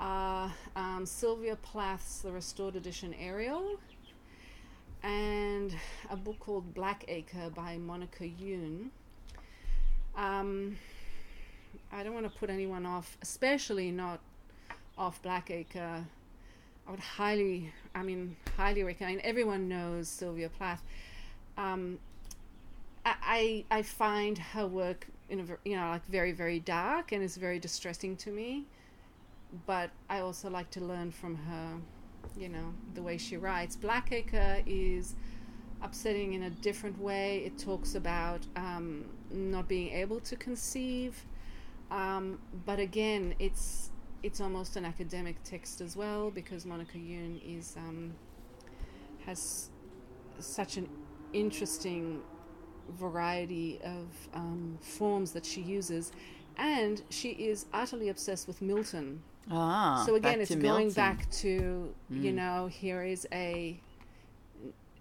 uh, 0.00 0.48
um, 0.74 1.06
Sylvia 1.06 1.56
Plath's 1.56 2.20
The 2.22 2.32
Restored 2.32 2.76
Edition 2.76 3.14
Ariel 3.14 3.78
and 5.02 5.74
a 6.10 6.16
book 6.16 6.38
called 6.38 6.74
Blackacre 6.74 7.54
by 7.54 7.76
Monica 7.78 8.26
Youn. 8.26 8.90
Um, 10.16 10.76
I 11.90 12.02
don't 12.02 12.14
want 12.14 12.30
to 12.30 12.38
put 12.38 12.50
anyone 12.50 12.86
off, 12.86 13.16
especially 13.22 13.90
not 13.90 14.20
off 14.96 15.22
Blackacre. 15.22 16.04
I 16.86 16.90
would 16.90 17.00
highly, 17.00 17.72
I 17.94 18.02
mean, 18.02 18.36
highly 18.56 18.82
recommend. 18.82 19.20
Everyone 19.20 19.68
knows 19.68 20.08
Sylvia 20.08 20.48
Plath. 20.48 20.82
Um, 21.56 21.98
I, 23.04 23.64
I 23.70 23.82
find 23.82 24.38
her 24.38 24.66
work 24.66 25.06
in 25.28 25.40
a 25.40 25.44
you 25.68 25.76
know 25.76 25.88
like 25.88 26.04
very 26.06 26.32
very 26.32 26.60
dark 26.60 27.12
and 27.12 27.22
it's 27.22 27.36
very 27.36 27.58
distressing 27.58 28.16
to 28.16 28.30
me. 28.30 28.64
But 29.66 29.90
I 30.08 30.20
also 30.20 30.48
like 30.48 30.70
to 30.70 30.80
learn 30.80 31.10
from 31.10 31.36
her, 31.36 31.76
you 32.36 32.48
know, 32.48 32.72
the 32.94 33.02
way 33.02 33.18
she 33.18 33.36
writes. 33.36 33.76
Blackacre 33.76 34.62
is 34.66 35.14
upsetting 35.82 36.34
in 36.34 36.44
a 36.44 36.50
different 36.50 37.00
way. 37.00 37.38
It 37.44 37.58
talks 37.58 37.94
about 37.94 38.46
um, 38.56 39.04
not 39.30 39.68
being 39.68 39.92
able 39.92 40.20
to 40.20 40.36
conceive, 40.36 41.24
um, 41.90 42.38
but 42.64 42.78
again, 42.78 43.34
it's 43.38 43.90
it's 44.22 44.40
almost 44.40 44.76
an 44.76 44.84
academic 44.84 45.42
text 45.42 45.80
as 45.80 45.96
well 45.96 46.30
because 46.30 46.64
Monica 46.64 46.96
Youn 46.96 47.40
is 47.44 47.74
um, 47.76 48.14
has 49.26 49.68
such 50.38 50.76
an 50.76 50.88
interesting 51.32 52.22
variety 52.98 53.80
of 53.84 54.06
um, 54.34 54.78
forms 54.80 55.32
that 55.32 55.44
she 55.44 55.60
uses, 55.60 56.12
and 56.56 57.02
she 57.10 57.30
is 57.30 57.66
utterly 57.72 58.08
obsessed 58.08 58.46
with 58.46 58.62
Milton. 58.62 59.22
Ah, 59.50 60.02
so 60.06 60.14
again, 60.14 60.40
it's 60.40 60.54
going 60.54 60.62
Milton. 60.86 60.90
back 60.94 61.30
to 61.30 61.92
you 62.10 62.32
Mm. 62.32 62.34
know 62.34 62.66
here 62.68 63.02
is 63.02 63.26
a 63.32 63.78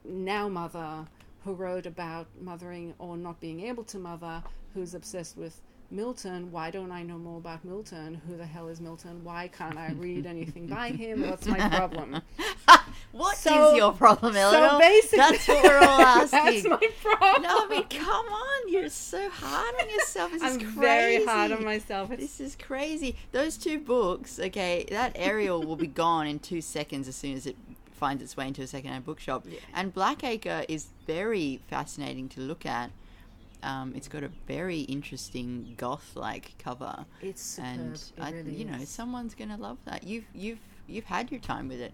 now 0.03 0.47
mother 0.49 1.05
who 1.43 1.53
wrote 1.53 1.85
about 1.85 2.27
mothering 2.39 2.93
or 2.99 3.17
not 3.17 3.39
being 3.39 3.61
able 3.61 3.83
to 3.85 3.97
mother, 3.99 4.43
who's 4.73 4.93
obsessed 4.93 5.37
with 5.37 5.61
Milton. 5.89 6.51
Why 6.51 6.71
don't 6.71 6.91
I 6.91 7.03
know 7.03 7.17
more 7.17 7.37
about 7.37 7.63
Milton? 7.65 8.21
Who 8.27 8.37
the 8.37 8.45
hell 8.45 8.67
is 8.67 8.79
Milton? 8.81 9.23
Why 9.23 9.47
can't 9.47 9.77
I 9.77 9.91
read 9.91 10.25
anything 10.25 10.67
by 10.67 10.89
him? 10.89 11.27
What's 11.29 11.47
my 11.47 11.67
problem? 11.75 12.21
What 13.11 13.33
is 13.33 13.39
So- 13.39 13.75
your 13.75 13.91
problem, 13.91 14.35
Eleanor? 14.35 14.69
so 14.69 14.79
basically, 14.79 15.17
that's 15.19 15.47
what 15.47 15.63
we're 15.63 15.77
all 15.79 16.01
asking. 16.01 16.63
that's 16.69 16.81
my 16.81 16.87
problem. 17.01 17.41
no, 17.43 17.65
I 17.65 17.67
mean, 17.69 17.83
come 17.89 18.25
on, 18.27 18.71
you're 18.71 18.89
so 18.89 19.29
hard 19.29 19.75
on 19.81 19.89
yourself. 19.89 20.31
This 20.31 20.41
I'm 20.43 20.51
is 20.51 20.57
crazy. 20.57 20.79
very 20.79 21.25
hard 21.25 21.51
on 21.51 21.63
myself. 21.65 22.11
It's 22.11 22.21
This 22.21 22.39
is 22.39 22.55
crazy. 22.55 23.15
Those 23.31 23.57
two 23.57 23.79
books, 23.79 24.39
okay, 24.39 24.85
that 24.89 25.11
Ariel 25.15 25.61
will 25.63 25.75
be 25.75 25.87
gone 25.87 26.25
in 26.27 26.39
two 26.39 26.61
seconds 26.61 27.07
as 27.07 27.15
soon 27.15 27.35
as 27.35 27.45
it 27.45 27.57
finds 27.91 28.23
its 28.23 28.35
way 28.37 28.47
into 28.47 28.61
a 28.61 28.67
secondhand 28.67 29.05
bookshop. 29.05 29.43
Yeah. 29.47 29.59
And 29.75 29.93
Blackacre 29.93 30.65
is 30.69 30.87
very 31.05 31.59
fascinating 31.69 32.29
to 32.29 32.39
look 32.41 32.65
at. 32.65 32.91
Um, 33.63 33.93
it's 33.95 34.07
got 34.07 34.23
a 34.23 34.31
very 34.47 34.79
interesting 34.81 35.75
goth-like 35.77 36.55
cover, 36.57 37.05
it's 37.21 37.43
superb. 37.43 37.67
and 37.69 37.93
it 37.93 38.11
I, 38.19 38.31
really 38.31 38.55
you 38.55 38.65
know, 38.65 38.77
is. 38.77 38.89
someone's 38.89 39.35
gonna 39.35 39.57
love 39.57 39.77
that. 39.85 40.03
You've 40.03 40.23
you've 40.33 40.57
you've 40.87 41.05
had 41.05 41.29
your 41.29 41.39
time 41.41 41.67
with 41.67 41.79
it. 41.79 41.93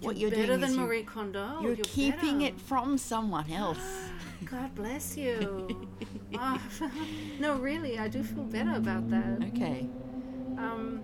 What 0.00 0.16
you're 0.16 0.28
you're 0.30 0.38
better 0.38 0.46
doing 0.48 0.60
than 0.60 0.70
is 0.70 0.76
you're- 0.76 0.86
Marie 0.86 1.02
Kondo. 1.02 1.60
You're, 1.62 1.76
keeping 1.76 2.38
better. 2.40 2.54
it 2.54 2.60
from 2.60 2.98
someone 2.98 3.50
else. 3.50 3.78
God 4.44 4.74
bless 4.74 5.16
you. 5.16 5.88
Oh, 6.34 6.60
no, 7.40 7.56
really, 7.56 7.98
I 7.98 8.08
do 8.08 8.22
feel 8.22 8.44
better 8.44 8.74
about 8.74 9.08
that. 9.10 9.42
Okay, 9.54 9.88
Um, 10.58 11.02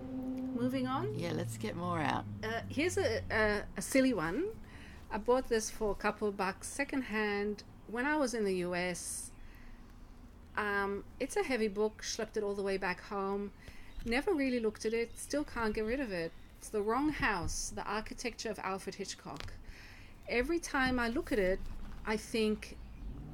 moving 0.55 0.87
on. 0.87 1.15
yeah, 1.19 1.33
let's 1.33 1.57
get 1.57 1.75
more 1.75 2.01
out. 2.01 2.25
Uh, 2.45 2.61
here's 2.69 2.99
a, 2.99 3.23
a, 3.31 3.63
a 3.77 3.83
silly 3.83 4.13
one. 4.13 4.45
I 5.11 5.19
bought 5.19 5.49
this 5.49 5.71
for 5.71 5.91
a 5.91 5.95
couple 5.95 6.29
of 6.29 6.37
bucks 6.37 6.69
secondhand 6.69 7.65
when 7.89 8.07
I 8.07 8.17
was 8.17 8.35
in 8.35 8.45
the 8.45 8.57
US. 8.67 9.31
Um, 10.57 11.05
it's 11.19 11.37
a 11.37 11.43
heavy 11.43 11.69
book, 11.69 12.03
schlepped 12.03 12.37
it 12.37 12.43
all 12.43 12.55
the 12.55 12.63
way 12.63 12.77
back 12.77 13.01
home. 13.03 13.53
Never 14.05 14.35
really 14.35 14.61
looked 14.61 14.85
at 14.85 14.93
it, 14.93 15.19
still 15.19 15.45
can't 15.45 15.75
get 15.75 15.85
rid 15.87 16.01
of 16.01 16.13
it. 16.13 16.33
It's 16.63 16.69
The 16.69 16.81
Wrong 16.81 17.09
House, 17.09 17.73
The 17.75 17.83
Architecture 17.83 18.49
of 18.49 18.61
Alfred 18.61 18.95
Hitchcock. 18.95 19.53
Every 20.29 20.61
time 20.61 21.01
I 21.01 21.09
look 21.09 21.33
at 21.33 21.41
it, 21.41 21.59
I 22.07 22.17
think 22.17 22.77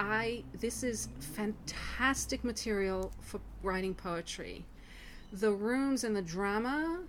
I 0.01 0.45
this 0.59 0.83
is 0.83 1.11
fantastic 1.21 2.43
material 2.43 3.13
for 3.21 3.39
writing 3.63 3.95
poetry. 3.95 4.65
The 5.31 5.53
rooms 5.53 6.05
and 6.05 6.17
the 6.17 6.23
drama 6.23 7.01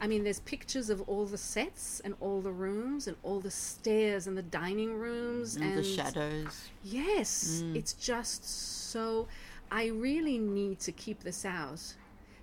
I 0.00 0.06
mean, 0.06 0.22
there's 0.22 0.38
pictures 0.38 0.90
of 0.90 1.00
all 1.08 1.26
the 1.26 1.38
sets 1.38 1.98
and 2.04 2.14
all 2.20 2.40
the 2.40 2.52
rooms 2.52 3.08
and 3.08 3.16
all 3.24 3.40
the 3.40 3.50
stairs 3.50 4.28
and 4.28 4.38
the 4.38 4.42
dining 4.42 4.94
rooms 4.94 5.56
And 5.56 5.64
and 5.64 5.78
the 5.78 5.82
shadows. 5.82 6.68
Yes, 6.84 7.62
Mm. 7.64 7.74
it's 7.74 7.94
just 7.94 8.44
so. 8.92 9.26
I 9.72 9.86
really 9.86 10.38
need 10.38 10.78
to 10.80 10.92
keep 10.92 11.24
this 11.24 11.44
out. 11.44 11.96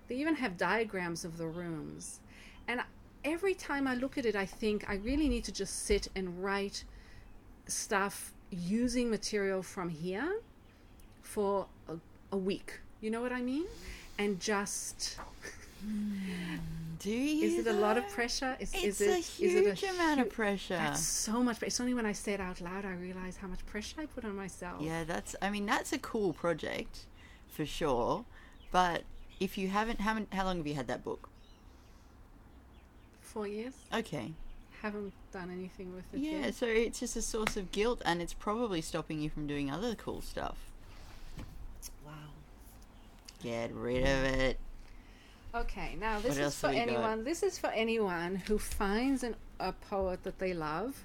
They 0.10 0.16
even 0.16 0.36
have 0.36 0.58
diagrams 0.58 1.24
of 1.24 1.38
the 1.38 1.48
rooms. 1.48 2.20
And 2.68 2.82
every 3.24 3.54
time 3.54 3.88
I 3.88 3.96
look 3.96 4.18
at 4.18 4.25
it, 4.25 4.36
I 4.36 4.46
think 4.46 4.90
I 4.90 4.96
really 4.96 5.30
need 5.30 5.44
to 5.46 5.51
just 5.51 5.86
sit 5.86 6.08
and 6.16 6.44
write 6.44 6.84
stuff 7.68 8.34
using 8.50 9.10
material 9.10 9.63
from 9.63 9.90
here 9.90 10.42
for 11.22 11.68
a, 11.88 11.96
a 12.32 12.38
week. 12.38 12.80
You 13.00 13.12
know 13.12 13.22
what 13.22 13.32
I 13.32 13.42
mean? 13.42 13.66
And 14.18 14.40
just. 14.40 15.18
Do 17.00 17.10
you? 17.10 17.60
Is 17.60 17.66
it 17.66 17.68
a 17.68 17.74
lot 17.74 17.98
of 17.98 18.08
pressure? 18.10 18.56
Is, 18.60 18.72
It's 18.74 18.84
is 18.84 19.01
it, 19.01 19.10
a 19.10 19.18
is 19.18 19.28
huge 19.38 19.84
it 19.84 19.90
a 19.90 19.94
amount 19.96 20.20
of 20.20 20.30
pressure. 20.30 20.75
That's 20.75 21.01
so 21.01 21.42
much. 21.42 21.63
It's 21.63 21.80
only 21.80 21.96
when 21.96 22.06
I 22.06 22.12
say 22.12 22.34
it 22.34 22.40
out 22.40 22.62
loud 22.62 22.86
I 22.86 22.94
realize 22.94 23.38
how 23.38 23.48
much 23.48 23.66
pressure 23.66 24.01
I 24.01 24.06
put 24.06 24.24
on 24.24 24.36
myself. 24.36 24.82
Yeah, 24.82 25.04
that's. 25.04 25.36
I 25.42 25.50
mean, 25.50 25.66
that's 25.66 25.94
a 25.94 25.98
cool 25.98 26.34
project, 26.34 27.06
for 27.48 27.66
sure. 27.66 28.25
But 28.72 29.04
if 29.40 29.58
you 29.58 29.70
haven't, 29.70 30.00
haven't, 30.00 30.32
how 30.34 30.46
long 30.46 30.58
have 30.58 30.68
you 30.68 30.75
had 30.75 30.88
that 30.88 31.04
book? 31.04 31.31
Four 33.34 33.48
years. 33.48 33.74
Okay. 33.94 34.34
Haven't 34.82 35.14
done 35.32 35.50
anything 35.52 35.94
with 35.96 36.04
it 36.14 36.20
Yeah, 36.20 36.46
yet. 36.48 36.56
so 36.56 36.66
it's 36.66 37.00
just 37.00 37.16
a 37.16 37.22
source 37.22 37.56
of 37.56 37.72
guilt, 37.72 38.02
and 38.04 38.22
it's 38.22 38.34
probably 38.34 38.82
stopping 38.82 39.22
you 39.22 39.30
from 39.30 39.48
doing 39.48 39.70
other 39.72 39.96
cool 39.96 40.22
stuff. 40.22 40.58
Wow. 42.06 42.12
Get 43.44 43.72
rid 43.74 44.02
of 44.02 44.24
it. 44.40 44.60
Okay, 45.54 45.96
now 46.00 46.20
this 46.20 46.38
What 46.38 46.48
is 46.48 46.56
for 46.60 46.70
we 46.70 46.76
got? 46.76 46.82
anyone. 46.88 47.24
This 47.24 47.44
is 47.44 47.58
for 47.58 47.68
anyone 47.68 48.36
who 48.36 48.58
finds 48.58 49.24
an, 49.24 49.36
a 49.60 49.72
poet 49.74 50.24
that 50.24 50.40
they 50.40 50.54
love 50.54 51.04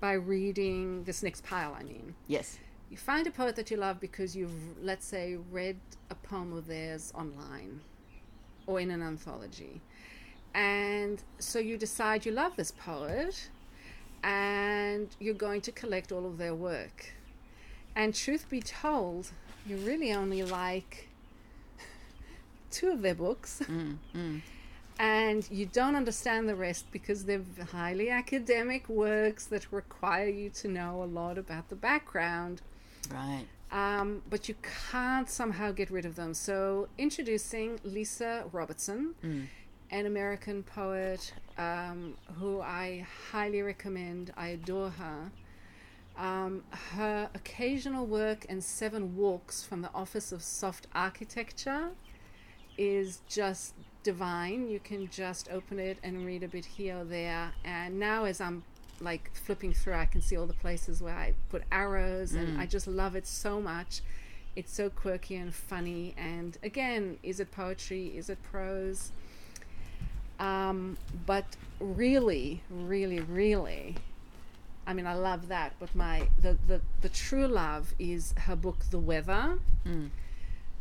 by 0.00 0.12
reading 0.12 1.04
this 1.04 1.22
next 1.22 1.44
pile. 1.44 1.76
I 1.78 1.82
mean, 1.82 2.14
Yes. 2.26 2.58
you 2.90 2.96
find 2.96 3.26
a 3.26 3.30
poet 3.30 3.56
that 3.56 3.70
you 3.70 3.76
love 3.76 4.00
because 4.00 4.34
you've, 4.36 4.82
let's 4.82 5.04
say, 5.04 5.36
read 5.50 5.76
a 6.10 6.14
poem 6.14 6.52
of 6.52 6.66
theirs 6.66 7.12
online 7.16 7.80
or 8.66 8.80
in 8.80 8.90
an 8.90 9.02
anthology, 9.02 9.80
and 10.54 11.22
so 11.38 11.58
you 11.58 11.76
decide 11.76 12.24
you 12.24 12.32
love 12.32 12.56
this 12.56 12.70
poet, 12.70 13.50
and 14.22 15.08
you're 15.20 15.34
going 15.34 15.60
to 15.62 15.72
collect 15.72 16.12
all 16.12 16.26
of 16.26 16.38
their 16.38 16.54
work. 16.54 17.12
And 17.96 18.14
truth 18.14 18.48
be 18.48 18.60
told, 18.60 19.30
you 19.66 19.76
really 19.76 20.12
only 20.12 20.42
like 20.42 21.08
two 22.70 22.90
of 22.90 23.02
their 23.02 23.14
books 23.14 23.60
Mm, 23.68 23.98
mm. 24.14 24.40
and 24.98 25.48
you 25.50 25.66
don't 25.66 25.94
understand 25.94 26.48
the 26.48 26.56
rest 26.56 26.86
because 26.90 27.24
they're 27.24 27.42
highly 27.70 28.10
academic 28.10 28.88
works 28.88 29.46
that 29.46 29.70
require 29.72 30.28
you 30.28 30.50
to 30.50 30.68
know 30.68 31.02
a 31.02 31.04
lot 31.06 31.38
about 31.38 31.68
the 31.68 31.76
background 31.76 32.62
Right. 33.12 33.44
um, 33.70 34.22
but 34.28 34.48
you 34.48 34.56
can't 34.90 35.30
somehow 35.30 35.70
get 35.70 35.88
rid 35.90 36.04
of 36.04 36.16
them 36.16 36.34
so 36.34 36.88
introducing 36.98 37.78
lisa 37.84 38.44
robertson 38.50 39.14
Mm. 39.24 39.46
An 39.94 40.06
american 40.06 40.62
poet 40.62 41.32
um, 41.58 42.14
who 42.38 42.60
i 42.60 43.06
highly 43.30 43.62
recommend 43.62 44.32
i 44.36 44.48
adore 44.48 44.90
her 44.90 45.30
um, 46.16 46.62
her 46.92 47.28
occasional 47.34 48.06
work 48.06 48.46
and 48.48 48.62
seven 48.62 49.16
walks 49.16 49.64
from 49.64 49.82
the 49.82 49.90
office 49.92 50.30
of 50.30 50.42
soft 50.42 50.86
architecture 50.94 51.90
is 52.78 53.20
just 53.28 53.74
divine. 54.04 54.68
You 54.68 54.78
can 54.78 55.08
just 55.10 55.48
open 55.50 55.80
it 55.80 55.98
and 56.04 56.24
read 56.24 56.44
a 56.44 56.48
bit 56.48 56.64
here 56.64 56.98
or 56.98 57.04
there. 57.04 57.52
And 57.64 57.98
now, 57.98 58.24
as 58.24 58.40
I'm 58.40 58.62
like 59.00 59.30
flipping 59.34 59.72
through, 59.72 59.94
I 59.94 60.04
can 60.04 60.20
see 60.20 60.36
all 60.36 60.46
the 60.46 60.54
places 60.54 61.02
where 61.02 61.14
I 61.14 61.34
put 61.50 61.64
arrows, 61.72 62.34
and 62.34 62.60
I 62.60 62.66
just 62.66 62.86
love 62.86 63.16
it 63.16 63.26
so 63.26 63.60
much. 63.60 64.02
It's 64.54 64.72
so 64.72 64.88
quirky 64.88 65.34
and 65.34 65.52
funny. 65.52 66.14
And 66.16 66.56
again, 66.62 67.18
is 67.24 67.40
it 67.40 67.50
poetry? 67.50 68.16
Is 68.16 68.30
it 68.30 68.40
prose? 68.44 69.10
Um, 70.44 70.98
but 71.24 71.46
really, 71.80 72.62
really, 72.68 73.20
really, 73.20 73.96
I 74.86 74.92
mean, 74.92 75.06
I 75.06 75.14
love 75.14 75.48
that, 75.48 75.72
but 75.78 75.94
my 75.94 76.28
the 76.42 76.58
the, 76.66 76.80
the 77.00 77.08
true 77.08 77.46
love 77.46 77.94
is 77.98 78.34
her 78.36 78.56
book, 78.56 78.78
The 78.90 78.98
Weather. 78.98 79.58
Mm. 79.86 80.10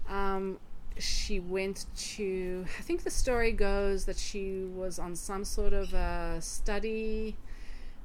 Um, 0.10 0.60
she 1.00 1.40
went 1.40 1.86
to. 1.96 2.66
I 2.78 2.82
think 2.82 3.04
the 3.04 3.10
story 3.10 3.54
goes 3.54 4.04
that 4.06 4.18
she 4.18 4.64
was 4.76 5.00
on 5.00 5.16
some 5.16 5.46
sort 5.46 5.74
of 5.74 5.94
a 5.94 6.42
study 6.42 7.38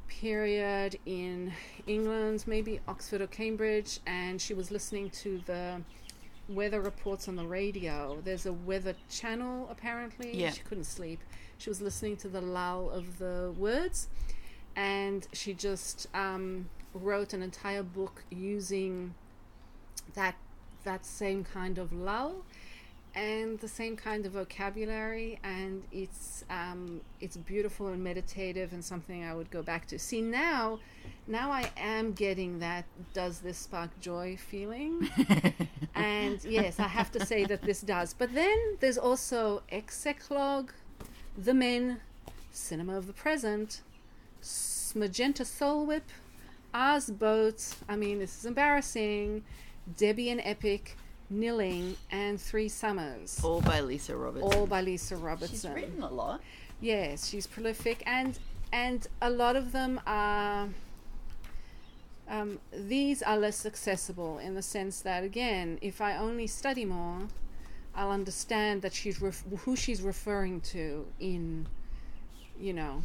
period 0.07 0.99
in 1.07 1.53
England, 1.87 2.45
maybe 2.47 2.81
Oxford 2.87 3.21
or 3.21 3.27
Cambridge, 3.27 3.99
and 4.07 4.41
she 4.41 4.55
was 4.55 4.71
listening 4.71 5.11
to 5.11 5.41
the 5.47 5.83
weather 6.49 6.81
reports 6.81 7.29
on 7.29 7.37
the 7.37 7.47
radio. 7.47 8.19
There's 8.25 8.47
a 8.47 8.53
weather 8.53 8.95
channel 9.11 9.69
apparently. 9.71 10.37
Yeah. 10.37 10.53
She 10.53 10.61
couldn't 10.61 10.85
sleep. 10.85 11.21
She 11.59 11.71
was 11.71 11.81
listening 11.81 12.17
to 12.19 12.29
the 12.29 12.41
lull 12.41 12.91
of 12.91 13.19
the 13.19 13.53
words, 13.57 14.09
and 14.77 15.27
she 15.33 15.55
just 15.55 16.07
um, 16.15 16.69
wrote 16.95 17.33
an 17.33 17.43
entire 17.43 17.83
book 17.83 18.25
using 18.31 19.15
that 20.15 20.37
that 20.85 21.05
same 21.05 21.45
kind 21.45 21.77
of 21.79 21.93
lull 21.93 22.45
and 23.15 23.59
the 23.59 23.69
same 23.69 23.97
kind 23.97 24.27
of 24.27 24.33
vocabulary 24.33 25.39
and 25.43 25.83
it's 25.91 26.45
um, 26.51 27.01
it's 27.21 27.37
beautiful 27.37 27.89
and 27.89 28.03
meditative 28.03 28.73
and 28.73 28.85
something 28.85 29.25
I 29.25 29.35
would 29.35 29.51
go 29.51 29.63
back 29.63 29.87
to. 29.89 29.99
See 29.99 30.21
now 30.21 30.79
now 31.27 31.51
I 31.51 31.71
am 31.77 32.13
getting 32.13 32.61
that 32.61 32.85
does 33.15 33.41
this 33.41 33.59
spark 33.59 33.91
joy 34.01 34.37
feeling 34.37 35.09
and 35.95 36.43
yes 36.45 36.79
I 36.79 36.89
have 36.89 37.11
to 37.13 37.27
say 37.27 37.45
that 37.45 37.63
this 37.63 37.81
does. 37.81 38.15
But 38.15 38.35
then 38.35 38.77
there's 38.81 38.99
also 38.99 39.63
XEclogue, 39.73 40.71
The 41.39 41.55
Men, 41.55 42.01
Cinema 42.51 42.97
of 42.97 43.07
the 43.07 43.13
Present, 43.13 43.83
Magenta 44.93 45.45
Soul 45.45 45.87
Whip, 45.87 46.03
R's 46.75 47.11
Boat, 47.11 47.77
I 47.89 47.95
mean 47.95 48.19
this 48.19 48.37
is 48.39 48.45
embarrassing, 48.45 49.45
Debbie 49.97 50.31
and 50.31 50.41
Epic, 50.43 50.97
Nilling, 51.33 51.95
and 52.11 52.41
Three 52.41 52.69
Summers. 52.69 53.39
All 53.45 53.61
by 53.61 53.81
Lisa 53.81 54.17
Robertson. 54.17 54.53
All 54.53 54.67
by 54.67 54.81
Lisa 54.81 55.15
Robertson. 55.15 55.55
She's 55.55 55.83
written 55.83 56.03
a 56.03 56.11
lot. 56.11 56.41
Yes, 56.81 57.29
she's 57.29 57.47
prolific, 57.47 58.03
and 58.05 58.37
and 58.73 59.07
a 59.23 59.31
lot 59.31 59.55
of 59.55 59.71
them 59.71 60.01
are. 60.09 60.69
Um, 62.29 62.59
these 62.73 63.23
are 63.23 63.39
less 63.39 63.65
accessible 63.65 64.39
in 64.39 64.55
the 64.55 64.61
sense 64.63 65.01
that, 65.03 65.23
again, 65.23 65.79
if 65.81 66.01
I 66.01 66.17
only 66.17 66.49
study 66.49 66.85
more, 66.85 67.29
I'll 67.99 68.13
understand 68.13 68.83
that 68.83 68.95
she's 68.95 69.21
ref- 69.21 69.43
who 69.65 69.75
she's 69.75 70.01
referring 70.03 70.61
to 70.73 71.05
in, 71.19 71.67
you 72.61 72.73
know, 72.73 73.03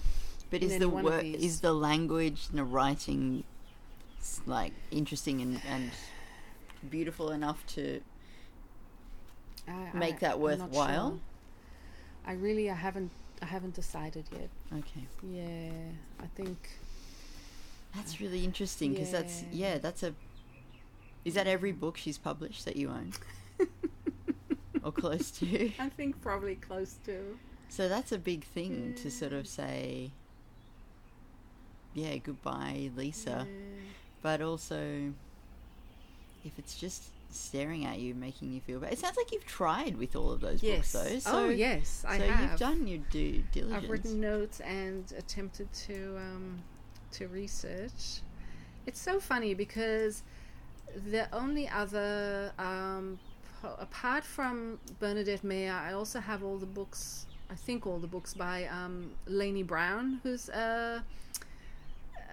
But 0.52 0.62
is 0.62 0.78
the 0.78 0.88
work 0.88 1.24
is 1.24 1.62
the 1.62 1.74
language 1.74 2.46
and 2.52 2.60
the 2.60 2.64
writing 2.64 3.44
like 4.46 4.72
interesting 4.92 5.42
and, 5.42 5.60
and 5.68 5.90
beautiful 6.92 7.32
enough 7.32 7.66
to 7.76 8.02
I, 9.68 9.90
Make 9.98 10.16
I- 10.18 10.20
that 10.20 10.40
worthwhile? 10.40 11.10
sure. 11.12 11.20
I 12.26 12.34
really, 12.34 12.70
I 12.70 12.76
haven't, 12.76 13.10
I 13.42 13.46
haven't 13.46 13.74
decided 13.74 14.26
yet. 14.32 14.50
okay 14.78 15.08
Yeah, 15.24 15.72
I 16.22 16.28
think 16.36 16.70
that's 17.96 18.22
really 18.22 18.44
interesting 18.44 18.94
because 18.94 19.12
that's 19.12 19.42
Yeah. 19.52 19.74
yeah 19.74 19.78
that's 19.80 20.04
a 20.04 20.14
is 21.26 21.34
that 21.34 21.48
every 21.48 21.72
book 21.72 21.98
she's 21.98 22.18
published 22.20 22.64
that 22.66 22.76
you 22.76 22.90
own 22.90 23.12
or 24.84 24.92
close 24.92 25.32
to 25.32 25.72
I 25.80 25.90
think 25.90 26.22
probably 26.22 26.56
close 26.56 26.98
to. 27.06 27.38
so 27.70 27.88
that's 27.90 28.12
a 28.12 28.18
big 28.18 28.44
thing 28.44 28.94
to 29.02 29.10
sort 29.12 29.34
of 29.34 29.48
say 29.48 30.12
yeah 31.94 32.18
goodbye 32.18 32.90
Lisa 32.96 33.48
but 34.22 34.42
also 34.42 35.12
if 36.44 36.52
it's 36.58 36.76
just 36.76 37.04
staring 37.30 37.86
at 37.86 37.98
you 38.00 38.14
making 38.14 38.52
you 38.54 38.62
feel 38.62 38.80
bad 38.80 38.94
it 38.94 39.00
sounds 39.00 39.18
like 39.18 39.32
you've 39.32 39.46
tried 39.46 39.98
with 39.98 40.16
all 40.16 40.32
of 40.32 40.40
those 40.42 40.62
Yes. 40.62 40.92
books 40.94 41.10
though 41.10 41.20
so 41.20 41.38
oh 41.46 41.50
yes, 41.50 42.06
I 42.08 42.18
so 42.20 42.26
have. 42.28 42.50
you've 42.52 42.60
done 42.60 42.88
your 42.88 43.00
due 43.10 43.44
diligence 43.52 43.84
I've 43.84 43.90
written 43.90 44.20
notes 44.20 44.60
and 44.60 45.12
attempted 45.18 45.72
to 45.88 46.18
um, 46.18 46.62
to 47.12 47.28
research. 47.28 48.22
It's 48.86 49.00
so 49.00 49.20
funny 49.20 49.54
because 49.54 50.24
the 51.12 51.28
only 51.34 51.68
other 51.70 52.52
um, 52.60 53.18
apart 53.80 54.24
from 54.24 54.80
Bernadette 55.00 55.44
Mayer, 55.44 55.74
I 55.74 55.94
also 55.94 56.20
have 56.20 56.44
all 56.44 56.58
the 56.58 56.66
books. 56.66 57.26
I 57.50 57.56
think 57.56 57.86
all 57.86 58.00
the 58.00 58.08
books 58.08 58.34
by 58.34 58.66
um, 58.66 59.12
Laynie 59.28 59.66
Browne, 59.66 60.20
who's 60.24 60.50
a, 60.50 61.04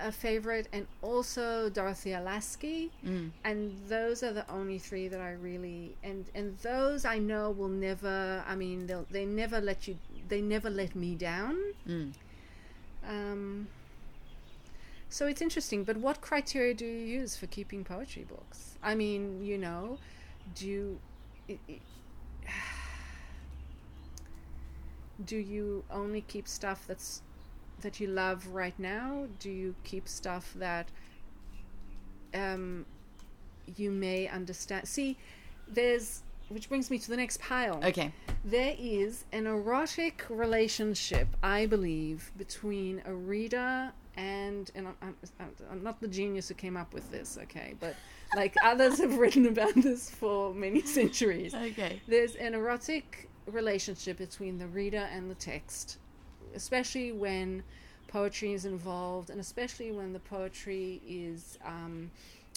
a 0.01 0.11
favorite, 0.13 0.69
and 0.73 0.87
also 1.03 1.69
Dorothea 1.69 2.21
Lasky 2.21 2.91
Mm. 3.07 3.31
and 3.45 3.77
those 3.89 4.23
are 4.23 4.33
the 4.33 4.49
only 4.51 4.79
three 4.79 5.09
that 5.09 5.21
I 5.21 5.33
really 5.33 5.95
and 6.03 6.25
and 6.35 6.57
those 6.59 7.05
I 7.05 7.19
know 7.19 7.51
will 7.51 7.69
never. 7.69 8.43
I 8.47 8.55
mean, 8.57 8.87
they'll 8.87 9.07
they 9.11 9.27
never 9.27 9.61
let 9.61 9.87
you. 9.89 9.97
They 10.29 10.41
never 10.41 10.71
let 10.71 10.95
me 10.95 11.15
down. 11.17 11.57
Mm. 11.87 12.13
Um, 13.07 13.67
so 15.09 15.27
it's 15.27 15.43
interesting. 15.43 15.85
But 15.85 15.97
what 15.97 16.21
criteria 16.21 16.73
do 16.75 16.87
you 16.87 17.21
use 17.21 17.37
for 17.37 17.47
keeping 17.47 17.85
poetry 17.85 18.25
books? 18.29 18.79
I 18.83 18.95
mean, 18.95 19.45
you 19.45 19.59
know, 19.59 19.99
do 20.55 20.67
you. 20.67 20.99
do 25.25 25.37
you 25.37 25.85
only 25.91 26.23
keep 26.23 26.49
stuff 26.49 26.85
that's 26.87 27.23
that 27.81 28.01
you 28.01 28.09
love 28.09 28.47
right 28.49 28.79
now? 28.79 29.27
Do 29.39 29.51
you 29.51 29.75
keep 29.85 30.09
stuff 30.09 30.53
that 30.57 30.89
um, 32.35 32.87
you 33.77 33.91
may 33.91 34.29
understand? 34.29 34.87
See, 34.89 35.17
there's 35.69 36.23
which 36.51 36.69
brings 36.69 36.91
me 36.91 36.99
to 36.99 37.09
the 37.09 37.17
next 37.17 37.41
pile. 37.41 37.81
okay 37.85 38.13
There 38.45 38.75
is 38.79 39.25
an 39.33 39.47
erotic 39.47 40.27
relationship, 40.29 41.29
I 41.43 41.67
believe, 41.67 42.33
between 42.37 43.03
a 43.07 43.15
reader 43.15 43.93
and 44.17 44.71
and 44.75 44.89
I'm, 44.89 45.17
I'm, 45.39 45.51
I'm 45.71 45.83
not 45.83 46.01
the 46.01 46.09
genius 46.09 46.49
who 46.49 46.55
came 46.55 46.77
up 46.77 46.93
with 46.93 47.11
this, 47.11 47.39
okay, 47.43 47.75
but 47.81 47.95
like 48.35 48.55
others 48.65 48.99
have 48.99 49.19
written 49.19 49.47
about 49.47 49.75
this 49.75 50.11
for 50.11 50.55
many 50.55 50.83
centuries. 50.83 51.55
okay 51.55 52.01
There's 52.07 52.37
an 52.37 52.55
erotic 52.55 53.29
relationship 53.47 54.19
between 54.19 54.59
the 54.59 54.67
reader 54.67 55.09
and 55.13 55.31
the 55.31 55.35
text, 55.35 55.99
especially 56.55 57.13
when 57.13 57.63
poetry 58.09 58.53
is 58.53 58.65
involved, 58.65 59.31
and 59.31 59.41
especially 59.41 59.93
when 59.93 60.13
the 60.13 60.21
poetry 60.21 61.01
is 61.07 61.59
um, 61.65 62.11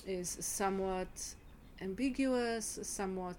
is 0.05 0.37
somewhat 0.39 1.35
ambiguous, 1.81 2.79
somewhat 2.83 3.37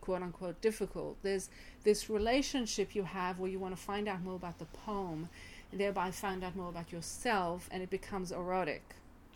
quote 0.00 0.22
unquote 0.22 0.60
difficult. 0.60 1.16
There's 1.22 1.48
this 1.84 2.10
relationship 2.10 2.94
you 2.94 3.04
have 3.04 3.38
where 3.38 3.50
you 3.50 3.58
want 3.58 3.76
to 3.76 3.82
find 3.82 4.08
out 4.08 4.22
more 4.22 4.36
about 4.36 4.58
the 4.58 4.66
poem, 4.66 5.28
and 5.72 5.80
thereby 5.80 6.10
find 6.10 6.44
out 6.44 6.56
more 6.56 6.68
about 6.68 6.92
yourself, 6.92 7.68
and 7.72 7.82
it 7.82 7.90
becomes 7.90 8.32
erotic 8.32 8.82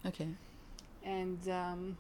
okay 0.07 0.29
and 1.04 1.48
um, 1.48 1.96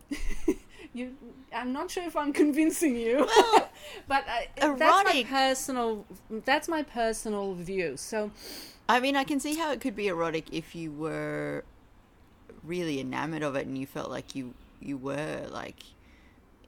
you 0.94 1.12
i'm 1.52 1.72
not 1.72 1.90
sure 1.90 2.04
if 2.04 2.16
i'm 2.16 2.32
convincing 2.32 2.96
you 2.96 3.28
but 4.08 4.24
uh, 4.60 4.74
that's 4.76 5.04
my 5.04 5.24
personal 5.28 6.06
that's 6.44 6.68
my 6.68 6.82
personal 6.82 7.54
view. 7.54 7.96
So 7.96 8.30
I 8.88 9.00
mean, 9.00 9.16
I 9.16 9.24
can 9.24 9.40
see 9.40 9.56
how 9.56 9.72
it 9.72 9.80
could 9.80 9.96
be 9.96 10.08
erotic 10.08 10.52
if 10.52 10.74
you 10.74 10.92
were 10.92 11.64
really 12.62 13.00
enamored 13.00 13.42
of 13.42 13.56
it 13.56 13.66
and 13.66 13.76
you 13.76 13.86
felt 13.86 14.10
like 14.10 14.34
you 14.34 14.54
you 14.80 14.96
were 14.96 15.46
like 15.50 15.82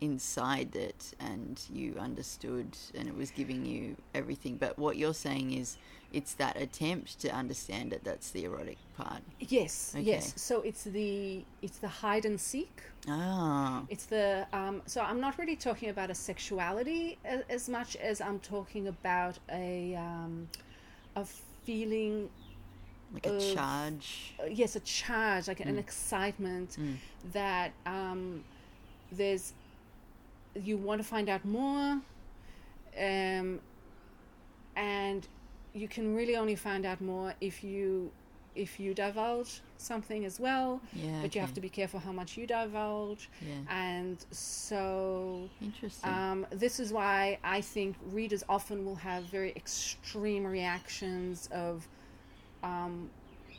inside 0.00 0.74
it 0.76 1.12
and 1.20 1.60
you 1.72 1.96
understood 1.98 2.76
and 2.94 3.08
it 3.08 3.16
was 3.16 3.30
giving 3.30 3.64
you 3.64 3.96
everything. 4.14 4.56
But 4.56 4.78
what 4.78 4.96
you're 4.96 5.14
saying 5.14 5.52
is 5.52 5.76
it's 6.12 6.34
that 6.34 6.56
attempt 6.56 7.18
to 7.20 7.28
understand 7.30 7.92
it 7.92 8.02
that's 8.04 8.30
the 8.30 8.44
erotic 8.44 8.78
part. 8.96 9.20
yes 9.40 9.92
Okay. 9.94 10.04
yes 10.04 10.32
so 10.36 10.60
it's 10.62 10.84
the 10.84 11.44
it's 11.62 11.78
the 11.78 11.88
hide 11.88 12.24
and 12.24 12.40
seek 12.40 12.80
Ah, 13.08 13.82
it's 13.88 14.06
the 14.06 14.46
um, 14.52 14.82
so 14.86 15.00
i'm 15.02 15.20
not 15.20 15.36
really 15.38 15.56
talking 15.56 15.90
about 15.90 16.08
a 16.10 16.14
sexuality 16.14 17.18
as, 17.24 17.42
as 17.50 17.68
much 17.68 17.96
as 17.96 18.20
i'm 18.20 18.38
talking 18.38 18.86
about 18.88 19.36
a 19.50 19.96
um, 19.96 20.48
a 21.16 21.24
feeling 21.64 22.30
like 23.12 23.26
a 23.26 23.34
Of- 23.36 23.54
charge. 23.54 24.34
uh, 24.40 24.46
yes, 24.46 24.74
a 24.76 24.80
charge, 24.80 25.48
like 25.48 25.60
an 25.60 25.78
excitement 25.78 26.76
Mm. 26.78 26.96
that 27.32 27.72
um, 27.84 28.42
there's 29.12 29.52
you 30.62 30.76
want 30.76 31.00
to 31.00 31.06
find 31.06 31.28
out 31.28 31.44
more, 31.44 32.00
um, 32.98 33.60
and 34.76 35.26
you 35.74 35.88
can 35.88 36.14
really 36.14 36.36
only 36.36 36.54
find 36.54 36.86
out 36.86 37.00
more 37.00 37.34
if 37.40 37.62
you 37.64 38.10
if 38.54 38.80
you 38.80 38.94
divulge 38.94 39.60
something 39.76 40.24
as 40.24 40.40
well. 40.40 40.80
Yeah, 40.94 41.20
But 41.20 41.34
you 41.34 41.42
have 41.42 41.52
to 41.52 41.60
be 41.60 41.68
careful 41.68 42.00
how 42.00 42.10
much 42.12 42.38
you 42.38 42.46
divulge, 42.46 43.28
Yeah, 43.46 43.52
and 43.68 44.16
so 44.30 45.50
interesting. 45.60 46.10
um, 46.10 46.46
this 46.50 46.80
is 46.80 46.90
why 46.90 47.38
I 47.44 47.60
think 47.60 47.96
readers 48.12 48.42
often 48.48 48.86
will 48.86 48.94
have 48.94 49.24
very 49.24 49.52
extreme 49.56 50.46
reactions 50.46 51.50
of, 51.52 51.86
um, 52.62 53.10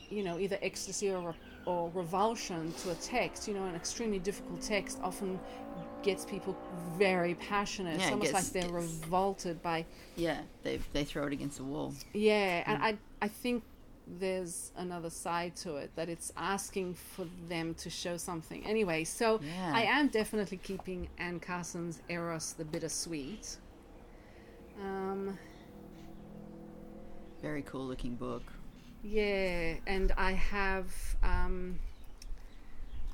you 0.10 0.24
know, 0.24 0.40
either 0.40 0.58
ecstasy 0.64 1.12
or 1.12 1.36
or 1.68 1.92
revulsion 1.94 2.72
to 2.82 2.90
a 2.92 2.96
text, 2.96 3.48
you 3.48 3.54
know, 3.54 3.66
an 3.66 3.76
extremely 3.76 4.20
difficult 4.20 4.62
text 4.62 4.98
often 5.04 5.38
gets 6.04 6.26
people 6.26 6.56
very 6.98 7.36
passionate. 7.36 7.98
Yeah, 8.00 8.04
it's 8.06 8.12
almost 8.12 8.32
gets- 8.32 8.44
like 8.46 8.54
they're 8.54 8.72
gets- 8.82 8.94
revolted 9.04 9.62
by 9.62 9.86
Yeah, 10.16 10.42
they 10.64 10.80
they 10.94 11.04
throw 11.04 11.26
it 11.28 11.34
against 11.34 11.58
the 11.58 11.64
wall. 11.64 11.94
yeah, 12.14 12.64
and 12.66 12.80
Mm. 12.82 12.86
I 12.86 12.98
I 13.26 13.28
think 13.28 13.64
there's 14.20 14.72
another 14.78 15.10
side 15.10 15.54
to 15.58 15.76
it 15.76 15.94
that 15.96 16.08
it's 16.08 16.32
asking 16.38 16.94
for 16.94 17.28
them 17.50 17.74
to 17.76 17.90
show 17.90 18.16
something. 18.16 18.66
Anyway, 18.66 19.04
so 19.04 19.42
Yeah. 19.42 19.72
I 19.76 19.82
am 19.82 20.08
definitely 20.08 20.58
keeping 20.58 21.10
Anne 21.18 21.40
Carson's 21.42 22.02
Eros 22.08 22.54
the 22.54 22.64
Bittersweet. 22.64 23.58
Um, 24.82 25.38
Very 27.42 27.62
cool 27.64 27.86
looking 27.86 28.16
book. 28.16 28.44
yeah, 29.04 29.76
and 29.86 30.12
I 30.18 30.32
have 30.34 30.92
um, 31.24 31.78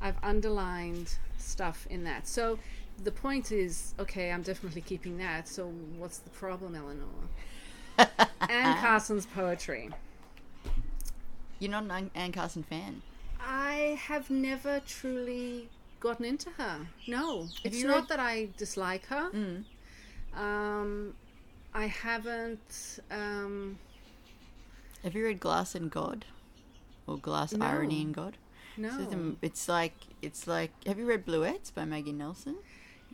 I've 0.03 0.17
underlined 0.21 1.15
stuff 1.39 1.87
in 1.89 2.03
that. 2.03 2.27
So 2.27 2.59
the 3.03 3.11
point 3.11 3.51
is, 3.51 3.95
okay, 3.97 4.31
I'm 4.31 4.43
definitely 4.43 4.81
keeping 4.81 5.17
that. 5.17 5.47
So 5.47 5.67
what's 5.97 6.19
the 6.19 6.29
problem, 6.29 6.75
Eleanor? 6.75 7.07
Anne 8.49 8.77
Carson's 8.81 9.25
poetry. 9.25 9.89
You're 11.59 11.71
not 11.71 11.83
an 11.85 11.91
Ann- 11.91 12.11
Anne 12.13 12.31
Carson 12.33 12.63
fan. 12.63 13.01
I 13.39 13.97
have 14.01 14.29
never 14.29 14.81
truly 14.85 15.69
gotten 15.99 16.25
into 16.25 16.49
her. 16.51 16.87
No, 17.07 17.47
it's 17.63 17.81
not 17.83 17.95
read- 18.01 18.07
that 18.09 18.19
I 18.19 18.49
dislike 18.57 19.05
her. 19.07 19.31
Mm. 19.31 19.63
Um, 20.37 21.13
I 21.73 21.85
haven't. 21.85 22.99
Um, 23.09 23.79
Have 25.03 25.15
you 25.15 25.23
read 25.25 25.39
Glass 25.39 25.75
and 25.75 25.89
God? 25.89 26.25
Or 27.07 27.17
Glass 27.17 27.53
No. 27.53 27.65
Irony 27.65 28.01
and 28.01 28.13
God? 28.13 28.37
No. 28.77 28.89
So 28.89 29.05
the- 29.05 29.35
it's 29.41 29.67
like 29.69 29.93
it's 30.21 30.47
like 30.47 30.71
have 30.85 30.97
you 30.99 31.05
read 31.05 31.25
Bluets 31.25 31.73
by 31.73 31.85
Maggie 31.85 32.11
Nelson? 32.13 32.55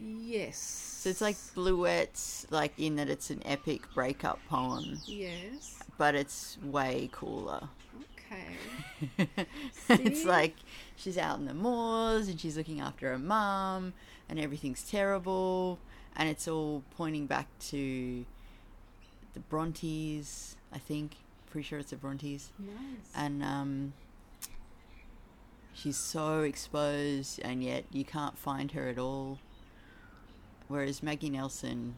yes. 0.01 0.57
So 0.57 1.09
it's 1.09 1.21
like 1.21 1.35
Bluets, 1.55 2.45
like 2.51 2.73
in 2.77 2.95
that 2.97 3.09
it's 3.09 3.29
an 3.29 3.41
epic 3.45 3.81
breakup 3.93 4.39
poem, 4.49 4.99
Yes. 5.05 5.79
but 5.97 6.15
it's 6.15 6.57
way 6.63 7.09
cooler. 7.11 7.67
Okay. 8.31 9.27
it's 9.89 10.23
like 10.25 10.55
she's 10.95 11.17
out 11.17 11.39
in 11.39 11.45
the 11.45 11.53
moors 11.53 12.27
and 12.27 12.39
she's 12.39 12.55
looking 12.57 12.79
after 12.79 13.09
her 13.09 13.17
mum 13.17 13.93
and 14.29 14.39
everything's 14.39 14.83
terrible 14.83 15.79
and 16.15 16.29
it's 16.29 16.47
all 16.47 16.83
pointing 16.95 17.25
back 17.25 17.47
to 17.59 18.25
the 19.33 19.39
Brontes, 19.41 20.55
I 20.71 20.77
think. 20.77 21.15
Pretty 21.49 21.67
sure 21.67 21.79
it's 21.79 21.89
the 21.89 21.95
Brontes. 21.97 22.51
Nice. 22.59 22.75
And 23.15 23.43
um 23.43 23.93
she's 25.79 25.97
so 25.97 26.41
exposed 26.41 27.39
and 27.43 27.63
yet 27.63 27.85
you 27.91 28.03
can't 28.05 28.37
find 28.37 28.71
her 28.73 28.87
at 28.89 28.97
all. 28.99 29.39
Whereas 30.67 31.01
Maggie 31.01 31.29
Nelson 31.29 31.95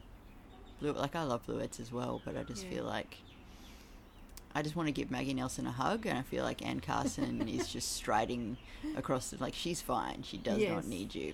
Blue 0.79 0.93
like 0.93 1.15
I 1.15 1.23
love 1.23 1.45
Bluets 1.45 1.79
as 1.79 1.91
well, 1.91 2.21
but 2.25 2.35
I 2.37 2.43
just 2.43 2.63
Yeah. 2.65 2.75
feel 2.75 2.83
like 2.85 3.17
I 4.53 4.61
just 4.61 4.75
want 4.75 4.87
to 4.87 4.91
give 4.91 5.09
Maggie 5.11 5.33
Nelson 5.33 5.65
a 5.65 5.71
hug, 5.71 6.05
and 6.05 6.17
I 6.17 6.23
feel 6.23 6.43
like 6.43 6.65
Anne 6.65 6.81
Carson 6.81 7.47
is 7.47 7.69
just 7.69 7.93
striding 7.93 8.57
across 8.97 9.29
the 9.29 9.37
like 9.37 9.53
she's 9.53 9.81
fine. 9.81 10.23
She 10.23 10.37
does 10.37 10.59
Yes. 10.59 10.69
not 10.71 10.85
need 10.85 11.15
you. 11.15 11.33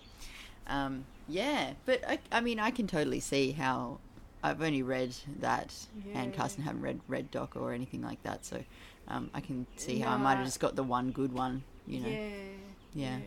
Um, 0.68 1.06
yeah, 1.28 1.74
but 1.86 2.08
I, 2.08 2.20
I 2.32 2.42
mean, 2.42 2.60
I 2.60 2.72
can 2.72 2.88
totally 2.88 3.20
see 3.20 3.52
how. 3.52 4.00
I've 4.44 4.62
only 4.62 4.84
read 4.84 5.16
that, 5.40 5.74
Anne 6.14 6.32
Carson 6.32 6.62
haven't 6.64 6.82
read 6.82 7.00
Red 7.08 7.32
Doc 7.32 7.56
or 7.56 7.74
anything 7.74 8.04
like 8.04 8.22
that, 8.24 8.46
so 8.46 8.64
um, 9.08 9.32
I 9.34 9.42
can 9.42 9.66
see 9.78 9.98
how 9.98 10.12
I 10.12 10.18
might 10.18 10.36
have 10.38 10.46
just 10.46 10.60
got 10.60 10.76
the 10.76 10.84
one 10.84 11.10
good 11.12 11.34
one. 11.34 11.64
You 11.88 12.00
know, 12.02 12.08
Yeah. 12.10 12.30
Yeah. 12.93 13.19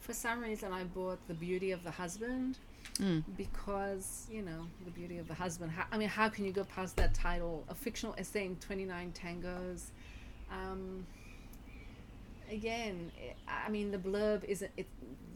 For 0.00 0.12
some 0.12 0.40
reason, 0.40 0.72
I 0.72 0.84
bought 0.84 1.18
The 1.28 1.34
Beauty 1.34 1.72
of 1.72 1.82
the 1.82 1.90
Husband 1.90 2.58
Mm. 2.94 3.24
because, 3.36 4.26
you 4.30 4.40
know, 4.42 4.66
The 4.84 4.90
Beauty 4.92 5.18
of 5.18 5.26
the 5.28 5.34
Husband. 5.34 5.72
How, 5.72 5.84
I 5.90 5.98
mean, 5.98 6.08
how 6.08 6.28
can 6.28 6.44
you 6.44 6.52
go 6.52 6.64
past 6.64 6.96
that 6.96 7.12
title? 7.12 7.64
A 7.68 7.74
fictional 7.74 8.14
essay 8.16 8.46
in 8.46 8.56
29 8.56 9.12
tangos. 9.12 9.86
Um, 10.50 11.04
again, 12.50 13.10
I- 13.48 13.66
I 13.66 13.68
mean, 13.68 13.90
the 13.90 13.98
blurb 13.98 14.44
is 14.44 14.62
it. 14.62 14.86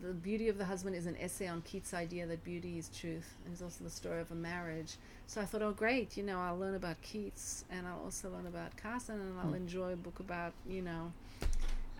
The 0.01 0.15
beauty 0.15 0.49
of 0.49 0.57
the 0.57 0.65
husband 0.65 0.97
is 0.97 1.05
an 1.07 1.17
essay 1.17 1.47
on 1.47 1.61
Keats' 1.63 1.93
idea 1.93 2.27
that 2.27 2.43
beauty 2.43 2.79
is 2.79 2.89
truth, 2.89 3.35
and 3.45 3.53
it's 3.53 3.61
also 3.61 3.85
the 3.85 3.91
story 3.91 4.21
of 4.23 4.31
a 4.31 4.35
marriage. 4.35 4.97
So 5.27 5.43
I 5.43 5.45
thought, 5.45 5.61
oh, 5.61 5.73
great, 5.73 6.17
you 6.17 6.23
know, 6.23 6.39
I'll 6.41 6.57
learn 6.57 6.75
about 6.75 7.03
Keats, 7.03 7.65
and 7.71 7.87
I'll 7.87 8.01
also 8.05 8.31
learn 8.31 8.47
about 8.47 8.75
Carson, 8.79 9.21
and 9.21 9.39
I'll 9.39 9.53
Mm. 9.53 9.57
enjoy 9.57 9.93
a 9.93 9.97
book 9.97 10.19
about, 10.21 10.55
you 10.67 10.81
know, 10.81 11.13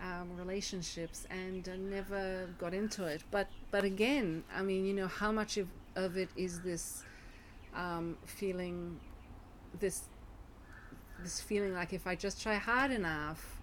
um, 0.01 0.35
relationships, 0.37 1.27
and 1.29 1.67
never 1.89 2.49
got 2.57 2.73
into 2.73 3.05
it. 3.05 3.23
But 3.31 3.47
but 3.69 3.83
again, 3.83 4.43
I 4.53 4.61
mean, 4.61 4.85
you 4.85 4.93
know, 4.93 5.07
how 5.07 5.31
much 5.31 5.57
of 5.57 5.67
of 5.95 6.17
it 6.17 6.29
is 6.35 6.61
this 6.61 7.03
um, 7.75 8.17
feeling, 8.25 8.99
this 9.79 10.03
this 11.21 11.39
feeling 11.39 11.73
like 11.73 11.93
if 11.93 12.07
I 12.07 12.15
just 12.15 12.41
try 12.41 12.55
hard 12.55 12.91
enough, 12.91 13.60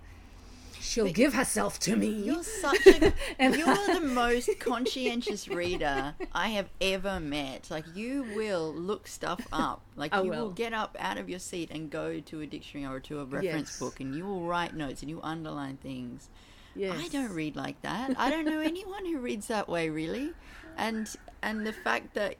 she'll 0.80 1.06
But- 1.06 1.14
give 1.14 1.34
herself 1.34 1.78
to 1.80 1.96
me. 1.96 2.08
You're 2.08 2.42
such 2.42 2.86
a 2.86 3.12
And- 3.38 3.56
you're 3.56 3.74
the 3.94 4.00
most 4.00 4.50
conscientious 4.60 5.48
reader 5.48 6.14
I 6.32 6.48
have 6.48 6.68
ever 6.80 7.20
met. 7.20 7.70
Like 7.70 7.84
you 7.94 8.24
will 8.34 8.72
look 8.72 9.06
stuff 9.06 9.40
up. 9.52 9.82
Like 9.96 10.12
I 10.14 10.22
you 10.22 10.30
will 10.30 10.44
will. 10.46 10.50
get 10.50 10.72
up 10.72 10.96
out 10.98 11.18
of 11.18 11.28
your 11.28 11.38
seat 11.38 11.70
and 11.70 11.90
go 11.90 12.20
to 12.20 12.40
a 12.40 12.46
dictionary 12.46 12.94
or 12.96 13.00
to 13.00 13.20
a 13.20 13.24
reference 13.24 13.70
Yes. 13.70 13.78
book 13.78 14.00
and 14.00 14.14
you 14.14 14.24
will 14.24 14.42
write 14.42 14.74
notes 14.74 15.02
and 15.02 15.10
you 15.10 15.20
underline 15.22 15.76
things. 15.78 16.28
Yes. 16.74 16.96
I 17.02 17.08
don't 17.08 17.32
read 17.32 17.56
like 17.56 17.80
that. 17.82 18.14
I 18.18 18.30
don't 18.30 18.44
know 18.44 18.60
anyone 18.74 19.04
who 19.04 19.18
reads 19.18 19.48
that 19.48 19.68
way 19.68 19.88
really. 19.90 20.32
And 20.76 21.08
and 21.42 21.66
the 21.66 21.72
fact 21.72 22.14
that 22.14 22.36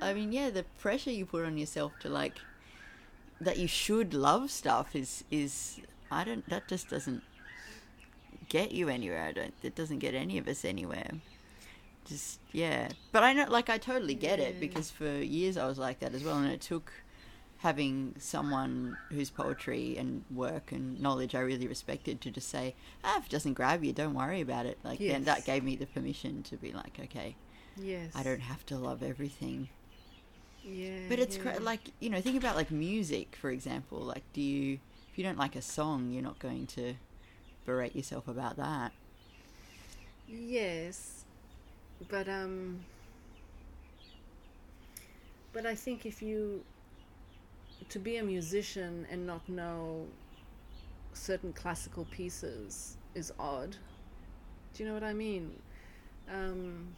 I 0.00 0.14
mean, 0.14 0.30
yeah, 0.32 0.50
the 0.50 0.64
pressure 0.80 1.10
you 1.10 1.26
put 1.26 1.44
on 1.44 1.58
yourself 1.58 1.92
to 2.00 2.08
like 2.08 2.34
that 3.40 3.56
you 3.58 3.68
should 3.68 4.14
love 4.14 4.50
stuff 4.50 4.96
is 4.96 5.24
is 5.30 5.80
I 6.10 6.24
don't 6.24 6.48
that 6.48 6.66
just 6.68 6.88
doesn't 6.88 7.22
get 8.48 8.72
you 8.72 8.88
anywhere. 8.88 9.22
I 9.22 9.32
don't 9.32 9.54
it 9.62 9.74
doesn't 9.74 9.98
get 9.98 10.14
any 10.14 10.38
of 10.38 10.48
us 10.48 10.64
anywhere. 10.64 11.10
Just 12.06 12.40
yeah. 12.52 12.88
But 13.12 13.22
I 13.22 13.32
know 13.32 13.46
like 13.48 13.68
I 13.70 13.78
totally 13.78 14.14
get 14.14 14.40
it 14.40 14.60
because 14.60 14.90
for 14.90 15.10
years 15.10 15.56
I 15.56 15.66
was 15.66 15.78
like 15.78 16.00
that 16.00 16.14
as 16.14 16.24
well 16.24 16.38
and 16.38 16.50
it 16.50 16.60
took 16.60 16.92
having 17.58 18.14
someone 18.18 18.96
whose 19.10 19.30
poetry 19.30 19.96
and 19.98 20.24
work 20.32 20.70
and 20.70 21.00
knowledge 21.00 21.34
I 21.34 21.40
really 21.40 21.66
respected 21.66 22.20
to 22.20 22.30
just 22.30 22.48
say, 22.48 22.76
ah, 23.02 23.18
if 23.18 23.26
it 23.26 23.30
doesn't 23.30 23.54
grab 23.54 23.82
you, 23.82 23.92
don't 23.92 24.14
worry 24.14 24.40
about 24.40 24.64
it. 24.64 24.78
Like, 24.84 25.00
then 25.00 25.24
that 25.24 25.44
gave 25.44 25.64
me 25.64 25.74
the 25.74 25.86
permission 25.86 26.44
to 26.44 26.56
be 26.56 26.70
like, 26.72 27.00
okay, 27.02 27.34
Yes. 27.82 28.12
I 28.14 28.22
don't 28.22 28.40
have 28.40 28.64
to 28.66 28.76
love 28.76 29.02
everything. 29.02 29.68
Yeah. 30.64 31.00
But 31.08 31.18
it's 31.18 31.36
yeah. 31.36 31.42
cra- 31.42 31.60
like, 31.60 31.92
you 32.00 32.10
know, 32.10 32.20
think 32.20 32.36
about 32.36 32.56
like 32.56 32.70
music, 32.70 33.36
for 33.40 33.50
example. 33.50 33.98
Like, 33.98 34.24
do 34.32 34.40
you, 34.40 34.78
if 35.10 35.18
you 35.18 35.24
don't 35.24 35.38
like 35.38 35.56
a 35.56 35.62
song, 35.62 36.10
you're 36.10 36.22
not 36.22 36.38
going 36.38 36.66
to 36.68 36.94
berate 37.68 37.94
yourself 37.94 38.26
about 38.28 38.56
that. 38.56 38.92
Yes, 40.26 41.24
but 42.08 42.26
um, 42.26 42.80
but 45.52 45.66
I 45.66 45.74
think 45.74 46.06
if 46.06 46.22
you 46.22 46.64
to 47.90 47.98
be 47.98 48.16
a 48.16 48.22
musician 48.22 49.06
and 49.10 49.26
not 49.26 49.46
know 49.48 50.06
certain 51.12 51.52
classical 51.52 52.06
pieces 52.10 52.96
is 53.14 53.32
odd. 53.38 53.76
Do 54.72 54.82
you 54.82 54.88
know 54.88 54.94
what 54.94 55.04
I 55.04 55.12
mean? 55.12 55.52
Um, 56.32 56.94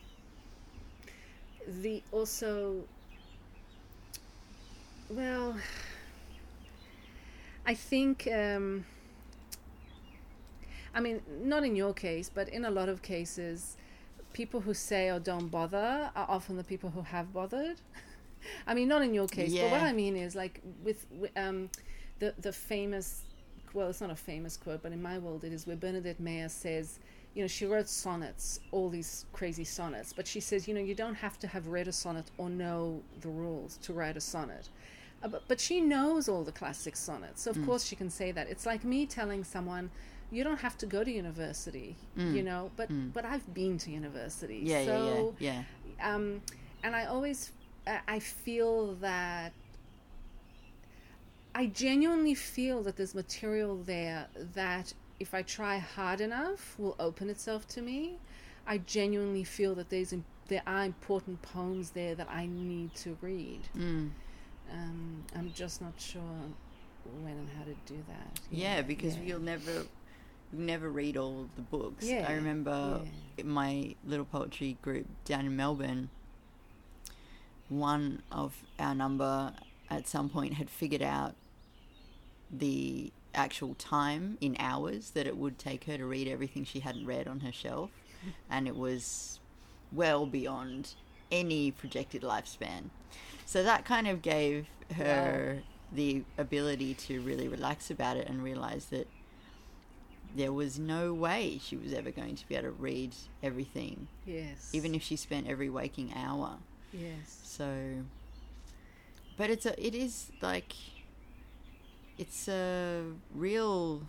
the 1.66 2.00
also, 2.12 2.84
well, 5.08 5.56
I 7.66 7.74
think. 7.74 8.28
Um, 8.32 8.84
I 10.94 11.00
mean, 11.00 11.22
not 11.42 11.64
in 11.64 11.76
your 11.76 11.92
case, 11.94 12.30
but 12.32 12.48
in 12.48 12.64
a 12.64 12.70
lot 12.70 12.88
of 12.88 13.02
cases, 13.02 13.76
people 14.32 14.60
who 14.60 14.74
say 14.74 15.10
or 15.10 15.18
don't 15.20 15.48
bother 15.48 16.10
are 16.14 16.26
often 16.28 16.56
the 16.56 16.64
people 16.64 16.90
who 16.90 17.02
have 17.02 17.32
bothered. 17.32 17.80
I 18.66 18.74
mean, 18.74 18.88
not 18.88 19.02
in 19.02 19.14
your 19.14 19.28
case, 19.28 19.52
but 19.62 19.70
what 19.70 19.82
I 19.82 19.92
mean 19.92 20.16
is 20.16 20.34
like 20.34 20.60
with, 20.82 21.06
um, 21.36 21.68
the 22.18 22.34
the 22.40 22.52
famous, 22.52 23.22
well, 23.74 23.88
it's 23.88 24.00
not 24.00 24.10
a 24.10 24.16
famous 24.16 24.56
quote, 24.56 24.82
but 24.82 24.92
in 24.92 25.02
my 25.02 25.18
world 25.18 25.44
it 25.44 25.52
is 25.52 25.66
where 25.66 25.76
Bernadette 25.76 26.20
Mayer 26.20 26.48
says, 26.48 26.98
you 27.34 27.42
know, 27.42 27.48
she 27.48 27.66
wrote 27.66 27.88
sonnets, 27.88 28.60
all 28.72 28.88
these 28.88 29.26
crazy 29.32 29.64
sonnets, 29.64 30.12
but 30.12 30.26
she 30.26 30.40
says, 30.40 30.66
you 30.66 30.74
know, 30.74 30.80
you 30.80 30.94
don't 30.94 31.14
have 31.14 31.38
to 31.40 31.46
have 31.46 31.68
read 31.68 31.86
a 31.86 31.92
sonnet 31.92 32.30
or 32.38 32.48
know 32.50 33.02
the 33.20 33.28
rules 33.28 33.76
to 33.78 33.92
write 33.92 34.16
a 34.16 34.20
sonnet. 34.20 34.68
Uh, 35.22 35.28
but, 35.28 35.42
but 35.48 35.60
she 35.60 35.80
knows 35.80 36.28
all 36.28 36.42
the 36.42 36.52
classic 36.52 36.96
sonnets, 36.96 37.42
so 37.42 37.50
of 37.50 37.64
course 37.66 37.84
she 37.84 37.94
can 37.94 38.10
say 38.10 38.32
that. 38.32 38.48
It's 38.48 38.64
like 38.66 38.84
me 38.84 39.06
telling 39.06 39.44
someone, 39.44 39.90
you 40.30 40.44
don't 40.44 40.60
have 40.60 40.76
to 40.78 40.86
go 40.86 41.02
to 41.02 41.10
university, 41.10 41.96
you 42.16 42.42
know, 42.42 42.70
but 42.76 42.88
but 43.12 43.24
I've 43.24 43.52
been 43.54 43.78
to 43.78 43.90
university, 43.90 44.60
Yeah, 44.64 44.84
so 44.84 45.34
yeah, 45.38 45.62
yeah, 46.00 46.14
um, 46.14 46.42
and 46.82 46.94
I 46.94 47.04
always 47.06 47.52
I- 47.86 48.00
I 48.08 48.18
feel 48.18 48.94
that 48.96 49.52
I 51.54 51.66
genuinely 51.66 52.34
feel 52.34 52.82
that 52.84 52.96
there's 52.96 53.14
material 53.14 53.76
there 53.76 54.28
that 54.54 54.94
if 55.18 55.34
I 55.34 55.42
try 55.42 55.78
hard 55.78 56.20
enough, 56.20 56.74
will 56.78 56.96
open 56.98 57.28
itself 57.28 57.66
to 57.68 57.82
me. 57.82 58.18
I 58.66 58.78
genuinely 58.78 59.44
feel 59.44 59.74
that 59.74 59.90
there's 59.90 60.14
there 60.48 60.62
are 60.66 60.84
important 60.84 61.42
poems 61.42 61.90
there 61.90 62.14
that 62.14 62.28
I 62.28 62.46
need 62.46 62.94
to 62.96 63.16
read. 63.20 63.60
Mm. 63.76 64.10
Um, 64.72 65.24
I'm 65.36 65.52
just 65.52 65.80
not 65.80 65.94
sure 65.98 66.22
when 67.22 67.32
and 67.32 67.48
how 67.56 67.64
to 67.64 67.74
do 67.86 68.02
that. 68.08 68.40
Yeah, 68.50 68.82
because 68.82 69.16
yeah. 69.16 69.22
you'll 69.24 69.40
never 69.40 69.84
you'll 70.52 70.62
never 70.62 70.90
read 70.90 71.16
all 71.16 71.48
the 71.56 71.62
books. 71.62 72.06
Yeah, 72.06 72.26
I 72.28 72.34
remember 72.34 73.00
yeah. 73.36 73.44
my 73.44 73.94
little 74.06 74.24
poetry 74.24 74.76
group 74.82 75.06
down 75.24 75.46
in 75.46 75.56
Melbourne, 75.56 76.10
one 77.68 78.22
of 78.30 78.62
our 78.78 78.94
number 78.94 79.52
at 79.88 80.06
some 80.06 80.28
point 80.28 80.54
had 80.54 80.70
figured 80.70 81.02
out 81.02 81.34
the 82.50 83.12
actual 83.34 83.74
time 83.74 84.36
in 84.40 84.56
hours 84.58 85.10
that 85.10 85.26
it 85.26 85.36
would 85.36 85.58
take 85.58 85.84
her 85.84 85.96
to 85.96 86.04
read 86.04 86.26
everything 86.26 86.64
she 86.64 86.80
hadn't 86.80 87.06
read 87.06 87.28
on 87.28 87.40
her 87.40 87.52
shelf, 87.52 87.90
and 88.50 88.66
it 88.66 88.76
was 88.76 89.40
well 89.92 90.26
beyond 90.26 90.94
any 91.30 91.70
projected 91.70 92.22
lifespan. 92.22 92.90
So 93.46 93.62
that 93.62 93.84
kind 93.84 94.06
of 94.06 94.22
gave 94.22 94.66
her 94.96 95.62
the 95.92 96.22
ability 96.38 96.94
to 96.94 97.20
really 97.20 97.48
relax 97.48 97.90
about 97.90 98.16
it 98.16 98.28
and 98.28 98.42
realize 98.42 98.86
that 98.86 99.08
there 100.36 100.52
was 100.52 100.78
no 100.78 101.12
way 101.12 101.60
she 101.62 101.76
was 101.76 101.92
ever 101.92 102.10
going 102.10 102.36
to 102.36 102.48
be 102.48 102.54
able 102.54 102.68
to 102.68 102.72
read 102.72 103.14
everything, 103.42 104.06
Yes. 104.26 104.70
even 104.72 104.94
if 104.94 105.02
she 105.02 105.16
spent 105.16 105.48
every 105.48 105.68
waking 105.70 106.12
hour. 106.14 106.58
yes. 106.92 107.40
So, 107.42 108.04
but 109.36 109.50
it's 109.50 109.66
a, 109.66 109.84
it 109.86 109.94
is 109.94 110.30
like, 110.40 110.72
it's 112.18 112.48
a 112.48 113.02
real, 113.34 114.02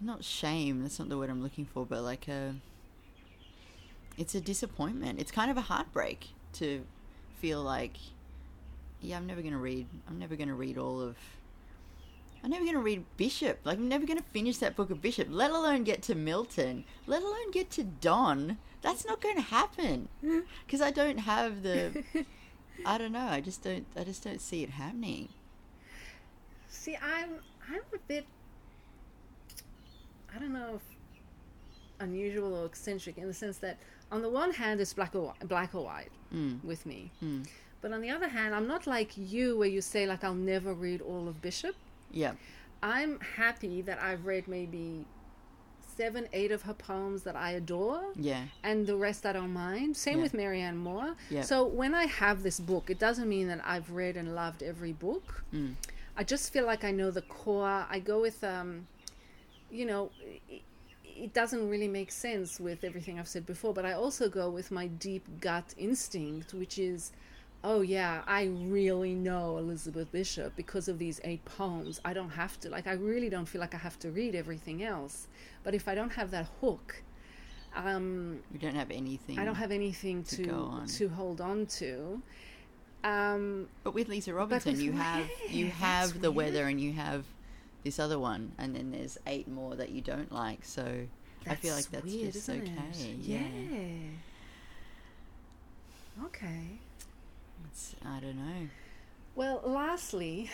not 0.00 0.24
shame. 0.24 0.82
That's 0.82 0.98
not 0.98 1.08
the 1.08 1.18
word 1.18 1.28
I'm 1.30 1.42
looking 1.42 1.66
for, 1.66 1.84
but 1.84 2.02
like 2.02 2.26
a, 2.28 2.54
it's 4.16 4.34
a 4.34 4.40
disappointment. 4.40 5.18
It's 5.20 5.30
kind 5.30 5.50
of 5.50 5.56
a 5.56 5.62
heartbreak 5.62 6.28
to 6.54 6.84
feel 7.40 7.62
like, 7.62 7.96
yeah, 9.02 9.16
I'm 9.16 9.26
never 9.26 9.42
gonna 9.42 9.58
read. 9.58 9.86
I'm 10.08 10.18
never 10.18 10.36
gonna 10.36 10.54
read 10.54 10.76
all 10.78 11.00
of. 11.00 11.16
I'm 12.42 12.50
never 12.50 12.64
gonna 12.64 12.78
read 12.80 13.04
Bishop. 13.16 13.60
Like 13.64 13.78
I'm 13.78 13.88
never 13.88 14.06
gonna 14.06 14.22
finish 14.32 14.58
that 14.58 14.76
book 14.76 14.90
of 14.90 15.02
Bishop. 15.02 15.28
Let 15.30 15.50
alone 15.50 15.84
get 15.84 16.02
to 16.04 16.14
Milton. 16.14 16.84
Let 17.06 17.22
alone 17.22 17.50
get 17.52 17.70
to 17.72 17.84
Donne. 17.84 18.58
That's 18.82 19.04
not 19.04 19.20
going 19.20 19.34
to 19.36 19.42
happen 19.42 20.08
because 20.64 20.80
I 20.80 20.90
don't 20.90 21.18
have 21.18 21.62
the. 21.62 22.02
I 22.86 22.96
don't 22.96 23.12
know. 23.12 23.26
I 23.26 23.42
just 23.42 23.62
don't. 23.62 23.84
I 23.94 24.04
just 24.04 24.24
don't 24.24 24.40
see 24.40 24.62
it 24.62 24.70
happening. 24.70 25.28
See, 26.70 26.96
I'm 26.96 27.28
I'm 27.68 27.82
a 27.94 27.98
bit 28.08 28.24
I 30.34 30.38
don't 30.38 30.52
know 30.52 30.76
if 30.76 30.82
unusual 31.98 32.54
or 32.54 32.64
eccentric 32.66 33.18
in 33.18 33.26
the 33.26 33.34
sense 33.34 33.58
that 33.58 33.76
on 34.10 34.22
the 34.22 34.30
one 34.30 34.52
hand 34.52 34.80
it's 34.80 34.94
black 34.94 35.14
or 35.14 35.26
white, 35.26 35.46
black 35.48 35.74
or 35.74 35.84
white 35.84 36.10
Mm. 36.34 36.62
with 36.64 36.86
me. 36.86 37.10
Mm. 37.22 37.46
But 37.82 37.92
on 37.92 38.00
the 38.00 38.10
other 38.10 38.28
hand, 38.28 38.54
I'm 38.54 38.68
not 38.68 38.86
like 38.86 39.10
you 39.16 39.58
where 39.58 39.68
you 39.68 39.80
say 39.82 40.06
like 40.06 40.22
I'll 40.22 40.32
never 40.32 40.72
read 40.72 41.00
all 41.02 41.28
of 41.28 41.42
Bishop. 41.42 41.74
Yeah. 42.10 42.32
I'm 42.82 43.20
happy 43.36 43.82
that 43.82 44.00
I've 44.02 44.24
read 44.26 44.48
maybe 44.48 45.04
seven, 45.96 46.28
eight 46.32 46.50
of 46.50 46.62
her 46.62 46.72
poems 46.72 47.24
that 47.24 47.36
I 47.36 47.50
adore, 47.52 48.02
Yeah. 48.16 48.44
and 48.62 48.86
the 48.86 48.96
rest 48.96 49.26
I 49.26 49.32
don't 49.34 49.52
mind. 49.52 49.96
Same 49.96 50.16
Yeah. 50.18 50.22
with 50.22 50.34
Marianne 50.34 50.78
Moore. 50.78 51.14
Yeah. 51.28 51.42
So 51.42 51.66
when 51.66 51.94
I 51.94 52.06
have 52.06 52.42
this 52.42 52.58
book, 52.58 52.88
it 52.88 52.98
doesn't 52.98 53.28
mean 53.28 53.48
that 53.48 53.60
I've 53.64 53.90
read 53.90 54.16
and 54.16 54.34
loved 54.34 54.62
every 54.62 54.92
book. 54.92 55.44
Mm. 55.52 55.74
I 56.16 56.24
just 56.24 56.52
feel 56.52 56.64
like 56.64 56.84
I 56.84 56.90
know 56.90 57.10
the 57.10 57.22
core. 57.22 57.86
I 57.88 57.98
go 57.98 58.20
with, 58.20 58.42
um, 58.42 58.86
you 59.70 59.84
know, 59.84 60.10
it, 60.48 60.62
it 61.04 61.34
doesn't 61.34 61.68
really 61.68 61.88
make 61.88 62.10
sense 62.10 62.58
with 62.58 62.82
everything 62.82 63.18
I've 63.18 63.28
said 63.28 63.44
before, 63.44 63.74
but 63.74 63.84
I 63.84 63.92
also 63.92 64.30
go 64.30 64.48
with 64.48 64.70
my 64.70 64.86
deep 64.86 65.26
gut 65.40 65.74
instinct, 65.76 66.54
which 66.54 66.78
is, 66.78 67.12
oh 67.62 67.80
yeah, 67.82 68.22
I 68.26 68.44
really 68.44 69.14
know 69.14 69.58
Elizabeth 69.58 70.10
Bishop 70.12 70.56
because 70.56 70.88
of 70.88 70.98
these 70.98 71.20
eight 71.24 71.44
poems. 71.44 72.00
I 72.04 72.12
don't 72.14 72.30
have 72.30 72.58
to, 72.60 72.70
like, 72.70 72.86
I 72.86 72.92
really 72.92 73.28
don't 73.28 73.46
feel 73.46 73.60
like 73.60 73.74
I 73.74 73.78
have 73.78 73.98
to 74.00 74.10
read 74.10 74.34
everything 74.34 74.82
else. 74.82 75.28
But 75.62 75.74
if 75.74 75.86
I 75.88 75.94
don't 75.94 76.12
have 76.12 76.30
that 76.30 76.46
hook, 76.60 77.02
um, 77.76 78.40
We 78.52 78.58
don't 78.58 78.74
have 78.74 78.90
anything. 78.90 79.38
I 79.38 79.44
don't 79.44 79.54
have 79.56 79.70
anything 79.70 80.24
to 80.24 80.36
to 80.36 80.42
go 80.44 80.56
on. 80.64 80.86
to 80.86 81.08
hold 81.08 81.40
on 81.40 81.66
to. 81.66 82.22
Um, 83.04 83.68
But 83.84 83.94
with 83.94 84.08
Lisa 84.08 84.34
Robinson, 84.34 84.72
with 84.72 84.82
you 84.82 84.92
have 84.92 85.28
you 85.48 85.66
have 85.66 86.08
that's 86.10 86.20
the 86.20 86.30
weird. 86.32 86.52
weather, 86.54 86.66
and 86.68 86.80
you 86.80 86.92
have 86.94 87.24
this 87.84 87.98
other 87.98 88.18
one, 88.18 88.52
and 88.58 88.74
then 88.74 88.90
there's 88.90 89.16
eight 89.26 89.48
more 89.48 89.74
that 89.76 89.90
you 89.90 90.00
don't 90.02 90.32
like. 90.32 90.64
So 90.64 91.06
I 91.46 91.54
feel 91.54 91.74
like 91.74 91.90
that's 91.90 92.04
weird, 92.04 92.32
just 92.32 92.48
okay. 92.50 92.60
It? 92.92 93.16
Yeah. 93.20 93.40
Okay. 96.26 96.78
It's, 97.70 97.94
I 98.04 98.18
don't 98.20 98.36
know. 98.36 98.68
Well, 99.36 99.60
lastly, 99.64 100.50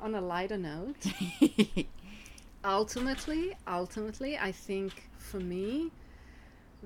on 0.00 0.14
a 0.14 0.20
lighter 0.20 0.56
note, 0.56 1.04
ultimately, 2.64 3.56
ultimately, 3.66 4.38
I 4.38 4.52
think 4.52 5.08
for 5.18 5.40
me, 5.40 5.90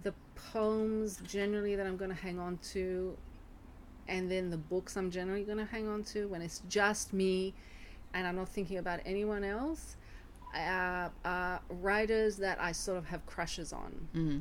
the 0.02 0.14
poems 0.52 1.20
generally 1.26 1.76
that 1.76 1.86
I'm 1.86 1.96
going 1.98 2.10
to 2.10 2.16
hang 2.16 2.38
on 2.38 2.58
to, 2.72 3.16
and 4.08 4.30
then 4.30 4.50
the 4.50 4.56
books 4.56 4.96
I'm 4.96 5.10
generally 5.10 5.44
going 5.44 5.58
to 5.58 5.66
hang 5.66 5.86
on 5.86 6.02
to 6.04 6.28
when 6.28 6.40
it's 6.40 6.62
just 6.68 7.12
me 7.12 7.52
and 8.14 8.26
I'm 8.26 8.36
not 8.36 8.48
thinking 8.48 8.78
about 8.78 9.00
anyone 9.04 9.44
else, 9.44 9.96
uh, 10.54 11.08
are 11.24 11.60
writers 11.68 12.36
that 12.36 12.60
I 12.60 12.72
sort 12.72 12.96
of 12.96 13.06
have 13.06 13.26
crushes 13.26 13.72
on. 13.72 14.08
hmm 14.12 14.38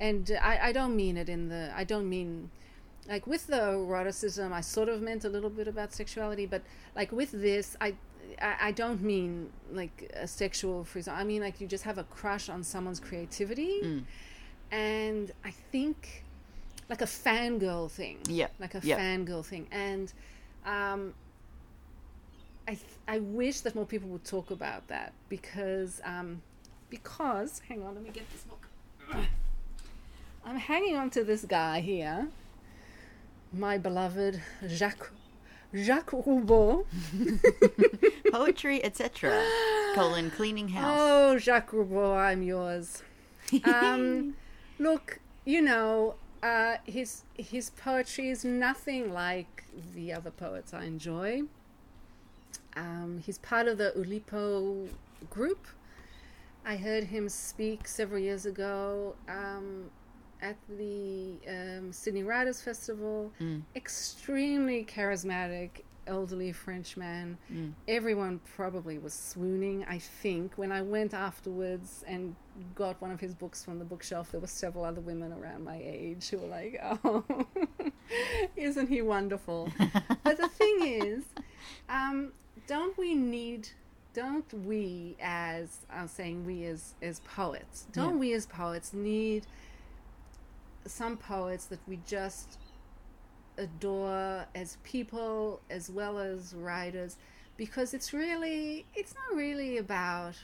and 0.00 0.36
I, 0.42 0.58
I 0.68 0.72
don't 0.72 0.96
mean 0.96 1.16
it 1.16 1.28
in 1.28 1.48
the 1.48 1.72
I 1.74 1.84
don't 1.84 2.08
mean 2.08 2.50
like 3.08 3.26
with 3.26 3.46
the 3.48 3.60
eroticism 3.72 4.52
I 4.52 4.60
sort 4.62 4.88
of 4.88 5.02
meant 5.02 5.24
a 5.24 5.28
little 5.28 5.50
bit 5.50 5.68
about 5.68 5.92
sexuality 5.92 6.46
but 6.46 6.62
like 6.96 7.12
with 7.12 7.30
this 7.32 7.76
I 7.80 7.94
I, 8.40 8.56
I 8.68 8.72
don't 8.72 9.02
mean 9.02 9.50
like 9.70 10.10
a 10.14 10.26
sexual 10.26 10.84
freeze 10.84 11.06
I 11.08 11.24
mean 11.24 11.42
like 11.42 11.60
you 11.60 11.66
just 11.66 11.84
have 11.84 11.98
a 11.98 12.04
crush 12.04 12.48
on 12.48 12.62
someone's 12.62 13.00
creativity 13.00 13.80
Mm. 13.82 14.04
and 14.72 15.32
I 15.44 15.50
think 15.50 16.24
like 16.88 17.02
a 17.02 17.06
fangirl 17.06 17.90
thing 17.90 18.18
Yeah. 18.28 18.48
like 18.58 18.74
a 18.74 18.80
Yeah. 18.82 18.98
fangirl 18.98 19.44
thing 19.44 19.66
and 19.70 20.12
um 20.66 21.14
I 22.66 22.70
th- 22.72 22.86
I 23.06 23.18
wish 23.18 23.60
that 23.60 23.74
more 23.74 23.84
people 23.84 24.08
would 24.08 24.24
talk 24.24 24.50
about 24.50 24.88
that 24.88 25.12
because 25.28 26.00
um 26.04 26.40
because 26.88 27.60
hang 27.68 27.82
on 27.82 27.94
let 27.94 28.02
me 28.04 28.10
get 28.10 28.30
this 28.32 28.42
book 28.44 28.66
I'm 30.46 30.56
hanging 30.56 30.96
on 30.96 31.10
to 31.10 31.24
this 31.24 31.44
guy 31.44 31.80
here 31.80 32.28
my 33.58 33.78
beloved 33.78 34.40
Jacques 34.66 35.12
Jacques 35.74 36.12
Roubaud 36.12 36.84
Poetry, 38.30 38.84
etc. 38.84 39.44
Colon 39.94 40.30
cleaning 40.30 40.68
house. 40.68 40.98
oh 40.98 41.38
Jacques 41.38 41.70
Roubaud 41.72 42.16
I'm 42.16 42.42
yours 42.42 43.02
um, 43.64 44.34
look, 44.78 45.20
you 45.44 45.62
know, 45.62 46.14
uh, 46.42 46.76
his 46.84 47.22
his 47.34 47.70
poetry 47.70 48.30
is 48.30 48.44
nothing 48.44 49.12
like 49.12 49.64
the 49.94 50.12
other 50.12 50.30
poets 50.30 50.74
I 50.74 50.84
enjoy. 50.84 51.42
Um, 52.76 53.22
he's 53.24 53.38
part 53.38 53.68
of 53.68 53.78
the 53.78 53.92
Oulipo 53.96 54.88
group. 55.30 55.66
I 56.66 56.76
heard 56.76 57.04
him 57.04 57.28
speak 57.28 57.86
several 57.86 58.20
years 58.20 58.46
ago 58.46 59.14
um, 59.28 59.90
at 60.44 60.56
the 60.68 61.32
um, 61.48 61.92
Sydney 61.92 62.22
Writers 62.22 62.60
Festival. 62.60 63.32
Mm. 63.40 63.62
Extremely 63.74 64.84
charismatic, 64.84 65.70
elderly 66.06 66.52
Frenchman 66.52 67.38
Mm. 67.50 67.72
everyone 67.88 68.38
probably 68.56 68.98
was 68.98 69.14
swooning 69.14 69.86
i 69.88 69.98
think 69.98 70.52
when 70.56 70.70
i 70.70 70.82
went 70.82 71.14
afterwards 71.14 72.04
and 72.06 72.36
got 72.74 73.00
one 73.00 73.10
of 73.10 73.18
his 73.20 73.34
books 73.34 73.64
from 73.64 73.78
the 73.78 73.86
bookshelf 73.86 74.30
there 74.30 74.38
were 74.40 74.46
several 74.64 74.84
other 74.84 75.00
women 75.00 75.32
around 75.32 75.64
my 75.64 75.80
age 75.82 76.28
who 76.28 76.36
were 76.36 76.46
like 76.48 76.78
oh 77.04 77.24
isn't 78.56 78.88
he 78.90 79.00
wonderful 79.00 79.70
but 80.24 80.36
the 80.36 80.48
thing 80.48 80.76
is 80.84 81.24
um, 81.88 82.32
don't 82.66 82.96
we 82.98 83.14
need 83.14 83.68
don't 84.12 84.52
we 84.66 85.16
as 85.22 85.78
i'm 85.90 86.08
saying 86.08 86.44
we 86.44 86.64
as 86.66 86.92
as 87.00 87.20
poets 87.20 87.86
don't 87.92 88.14
Yeah. 88.16 88.20
we 88.20 88.32
as 88.34 88.44
poets 88.44 88.92
need 88.92 89.46
some 90.86 91.16
poets 91.16 91.66
that 91.66 91.80
we 91.86 91.98
just 92.06 92.58
adore 93.56 94.44
as 94.54 94.78
people 94.82 95.60
as 95.70 95.88
well 95.88 96.18
as 96.18 96.54
writers 96.54 97.16
because 97.56 97.94
it's 97.94 98.12
really 98.12 98.84
it's 98.94 99.14
not 99.14 99.36
really 99.36 99.78
about 99.78 100.34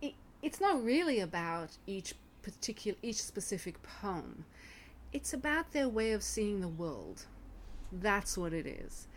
it, 0.00 0.14
it's 0.42 0.60
not 0.60 0.82
really 0.82 1.20
about 1.20 1.70
each 1.86 2.14
particular 2.42 2.96
each 3.02 3.22
specific 3.22 3.82
poem. 3.82 4.44
It's 5.12 5.32
about 5.32 5.72
their 5.72 5.88
way 5.88 6.12
of 6.12 6.22
seeing 6.22 6.60
the 6.60 6.68
world. 6.68 7.26
That's 7.90 8.38
what 8.38 8.52
it 8.52 8.66
is. 8.66 9.08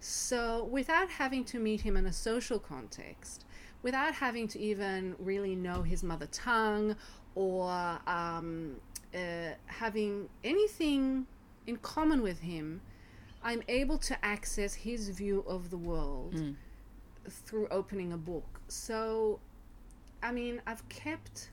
So 0.00 0.64
without 0.64 1.10
having 1.10 1.44
to 1.44 1.58
meet 1.58 1.82
him 1.82 1.96
in 1.96 2.06
a 2.06 2.12
social 2.12 2.58
context 2.58 3.44
without 3.82 4.14
having 4.14 4.48
to 4.48 4.58
even 4.60 5.14
really 5.18 5.54
know 5.54 5.82
his 5.82 6.02
mother 6.02 6.26
tongue 6.26 6.96
or 7.34 7.98
um, 8.06 8.76
uh, 9.14 9.54
having 9.66 10.28
anything 10.44 11.26
in 11.66 11.76
common 11.78 12.22
with 12.22 12.40
him, 12.40 12.80
I'm 13.42 13.62
able 13.68 13.98
to 13.98 14.24
access 14.24 14.74
his 14.74 15.08
view 15.10 15.44
of 15.46 15.70
the 15.70 15.76
world 15.76 16.34
Mm. 16.34 16.54
through 17.28 17.68
opening 17.70 18.12
a 18.12 18.16
book. 18.16 18.60
So, 18.68 19.38
I 20.22 20.32
mean, 20.32 20.60
I've 20.66 20.88
kept. 20.88 21.50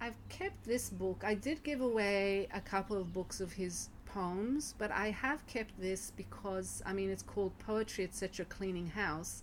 I've 0.00 0.16
kept 0.30 0.64
this 0.64 0.88
book. 0.88 1.22
I 1.26 1.34
did 1.34 1.62
give 1.62 1.80
away 1.82 2.48
a 2.54 2.60
couple 2.60 2.96
of 2.96 3.12
books 3.12 3.40
of 3.40 3.52
his 3.52 3.90
poems, 4.06 4.74
but 4.78 4.90
I 4.90 5.10
have 5.10 5.46
kept 5.46 5.78
this 5.78 6.10
because 6.16 6.82
I 6.86 6.92
mean 6.94 7.10
it's 7.10 7.22
called 7.22 7.52
Poetry 7.58 8.04
at 8.04 8.14
Such 8.14 8.40
a 8.40 8.44
Cleaning 8.46 8.88
House, 8.88 9.42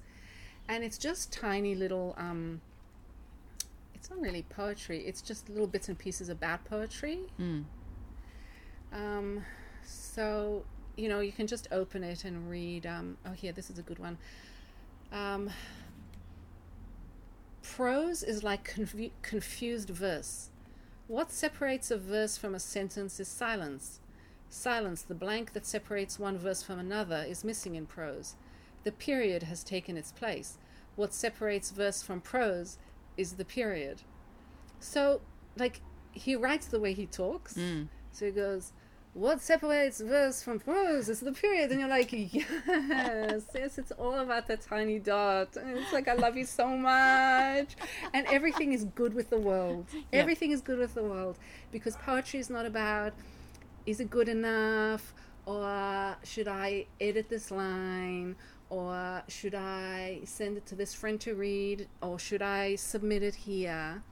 and 0.68 0.84
it's 0.84 0.98
just 0.98 1.32
tiny 1.32 1.76
little. 1.76 2.16
Um, 2.18 2.62
it's 3.98 4.10
not 4.10 4.22
really 4.22 4.44
poetry. 4.44 5.00
It's 5.00 5.22
just 5.22 5.50
little 5.50 5.68
bits 5.68 5.90
and 5.90 5.98
pieces 5.98 6.30
about 6.30 6.64
poetry. 6.66 7.20
Mm. 7.40 7.64
Um, 8.94 9.44
so 9.84 10.64
you 10.96 11.10
know 11.10 11.20
you 11.20 11.32
can 11.32 11.48
just 11.48 11.68
open 11.72 12.04
it 12.04 12.24
and 12.24 12.50
read. 12.50 12.86
Um, 12.86 13.18
oh, 13.26 13.32
here, 13.32 13.52
this 13.52 13.70
is 13.70 13.80
a 13.80 13.82
good 13.82 14.00
one. 14.00 14.18
Um, 15.12 15.50
prose 17.64 18.24
is 18.24 18.44
like 18.44 18.64
confu- 18.64 19.12
confused 19.22 19.90
verse. 19.90 20.50
What 21.08 21.32
separates 21.32 21.90
a 21.90 21.98
verse 21.98 22.38
from 22.38 22.54
a 22.54 22.60
sentence 22.60 23.20
is 23.20 23.28
silence. 23.28 24.00
Silence, 24.50 25.02
the 25.02 25.16
blank 25.16 25.54
that 25.54 25.66
separates 25.66 26.20
one 26.20 26.38
verse 26.38 26.62
from 26.62 26.80
another, 26.80 27.26
is 27.28 27.44
missing 27.44 27.76
in 27.76 27.86
prose. 27.86 28.36
The 28.84 28.92
period 28.92 29.44
has 29.44 29.64
taken 29.64 29.98
its 29.98 30.12
place. 30.12 30.58
What 30.96 31.14
separates 31.14 31.72
verse 31.72 32.02
from 32.02 32.22
prose 32.22 32.78
is 33.18 33.34
the 33.34 33.46
period. 33.46 34.02
So, 34.80 35.22
like, 35.58 35.82
he 36.12 36.36
writes 36.36 36.68
the 36.68 36.80
way 36.80 36.94
he 36.94 37.06
talks. 37.06 37.56
Mm. 37.56 37.88
So 38.12 38.26
he 38.26 38.32
goes, 38.32 38.74
What 39.14 39.42
separates 39.42 40.00
verse 40.02 40.42
from 40.42 40.60
prose 40.60 41.10
is 41.10 41.20
the 41.20 41.32
period. 41.32 41.72
And 41.72 41.80
you're 41.80 41.90
like, 41.90 42.10
Yes, 42.12 42.34
yes, 43.56 43.78
it's 43.78 43.92
all 43.92 44.16
about 44.16 44.48
that 44.48 44.62
tiny 44.62 45.00
dot. 45.00 45.56
And 45.56 45.78
it's 45.78 45.94
like, 45.94 46.08
I 46.08 46.14
love 46.14 46.38
you 46.38 46.46
so 46.46 46.68
much. 46.68 47.76
And 48.14 48.26
everything 48.28 48.74
is 48.74 48.86
good 48.86 49.14
with 49.14 49.30
the 49.30 49.40
world. 49.40 49.86
Yeah. 49.94 50.20
Everything 50.20 50.52
is 50.52 50.62
good 50.62 50.80
with 50.80 50.94
the 50.94 51.04
world. 51.04 51.38
Because 51.72 51.96
poetry 51.98 52.40
is 52.40 52.50
not 52.50 52.66
about, 52.66 53.14
is 53.86 54.00
it 54.00 54.10
good 54.10 54.30
enough? 54.30 55.14
Or 55.46 56.18
should 56.24 56.50
I 56.50 56.88
edit 57.00 57.30
this 57.30 57.52
line? 57.52 58.36
Or 58.70 59.24
should 59.28 59.56
I 59.56 60.20
send 60.26 60.58
it 60.58 60.66
to 60.68 60.76
this 60.76 60.94
friend 60.94 61.20
to 61.22 61.36
read? 61.36 61.88
Or 62.02 62.20
should 62.20 62.42
I 62.42 62.76
submit 62.76 63.24
it 63.24 63.36
here? 63.36 64.04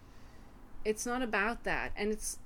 It's 0.83 1.05
not 1.05 1.21
about 1.21 1.63
that. 1.63 1.91
And 1.97 2.11
it's 2.11 2.39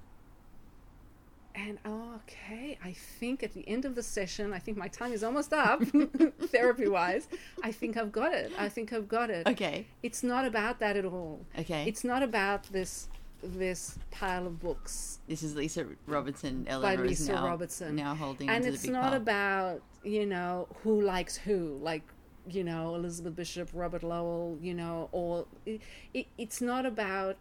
and 1.56 1.78
oh, 1.84 2.20
okay, 2.24 2.78
I 2.84 2.94
think 2.94 3.44
at 3.44 3.54
the 3.54 3.68
end 3.68 3.84
of 3.84 3.96
the 3.96 4.04
session, 4.04 4.54
I 4.54 4.60
think 4.60 4.78
my 4.78 4.88
time 4.88 5.12
is 5.12 5.24
almost 5.24 5.52
up, 5.52 5.82
therapy 6.42 6.88
wise. 6.88 7.28
I 7.64 7.72
think 7.72 7.98
I've 7.98 8.12
got 8.12 8.34
it. 8.34 8.52
I 8.58 8.70
think 8.70 8.94
I've 8.94 9.10
got 9.10 9.30
it. 9.30 9.46
Okay. 9.48 9.88
It's 10.02 10.24
not 10.24 10.46
about 10.46 10.80
that 10.80 10.96
at 10.96 11.06
all. 11.06 11.46
Okay. 11.58 11.86
It's 11.88 12.04
not 12.04 12.24
about 12.24 12.64
this 12.72 13.10
this 13.42 13.98
pile 14.12 14.48
of 14.48 14.60
books, 14.60 15.20
this 15.28 15.44
is 15.44 15.56
Lisa 15.56 15.86
Robertson. 16.06 16.66
Eleanor 16.68 17.06
is 17.06 17.20
Lisa 17.20 17.34
now, 17.34 17.46
Robertson. 17.46 17.96
now 17.96 18.16
holding 18.16 18.50
and 18.50 18.66
it's 18.66 18.86
not 18.86 19.12
pile. 19.12 19.14
about 19.16 19.82
you 20.04 20.26
know 20.26 20.68
who 20.84 21.02
likes 21.02 21.38
who, 21.38 21.78
like 21.82 22.04
you 22.50 22.64
know 22.64 22.96
Elizabeth 22.96 23.36
Bishop, 23.36 23.70
Robert 23.74 24.04
Lowell, 24.04 24.58
you 24.62 24.74
know, 24.74 25.10
or 25.12 25.46
it, 25.66 25.82
it, 26.14 26.28
it's 26.38 26.62
not 26.62 26.86
about 26.86 27.38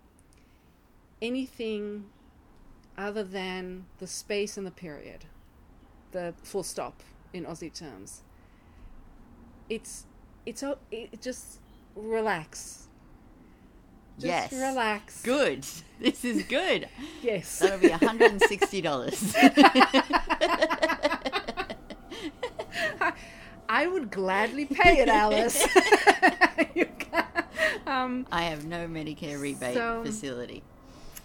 anything 1.21 2.07
other 2.97 3.23
than 3.23 3.87
the 3.99 4.07
space 4.07 4.57
and 4.57 4.67
the 4.67 4.73
period, 4.73 5.25
the 6.13 6.35
full 6.43 6.63
stop 6.63 7.03
in 7.33 7.45
Aussie 7.45 7.73
terms. 7.73 8.23
It's 9.69 10.07
it's 10.45 10.63
it 10.91 11.21
just 11.23 11.61
relax. 11.95 12.88
Just 14.19 14.27
yes. 14.27 14.53
relax. 14.53 15.23
Good. 15.23 15.65
This 16.01 16.25
is 16.25 16.45
good. 16.45 16.89
Yes. 17.23 17.59
That'll 17.59 17.81
be 17.81 17.89
$160. 17.89 19.35
I 23.69 23.87
would 23.89 24.13
gladly 24.13 24.67
pay 24.67 25.01
it, 25.01 25.09
Alice. 25.09 25.67
Um, 27.87 28.27
I 28.31 28.43
have 28.45 28.65
no 28.67 28.87
Medicare 28.87 29.41
rebate 29.41 29.75
So- 29.75 30.03
facility. 30.05 30.63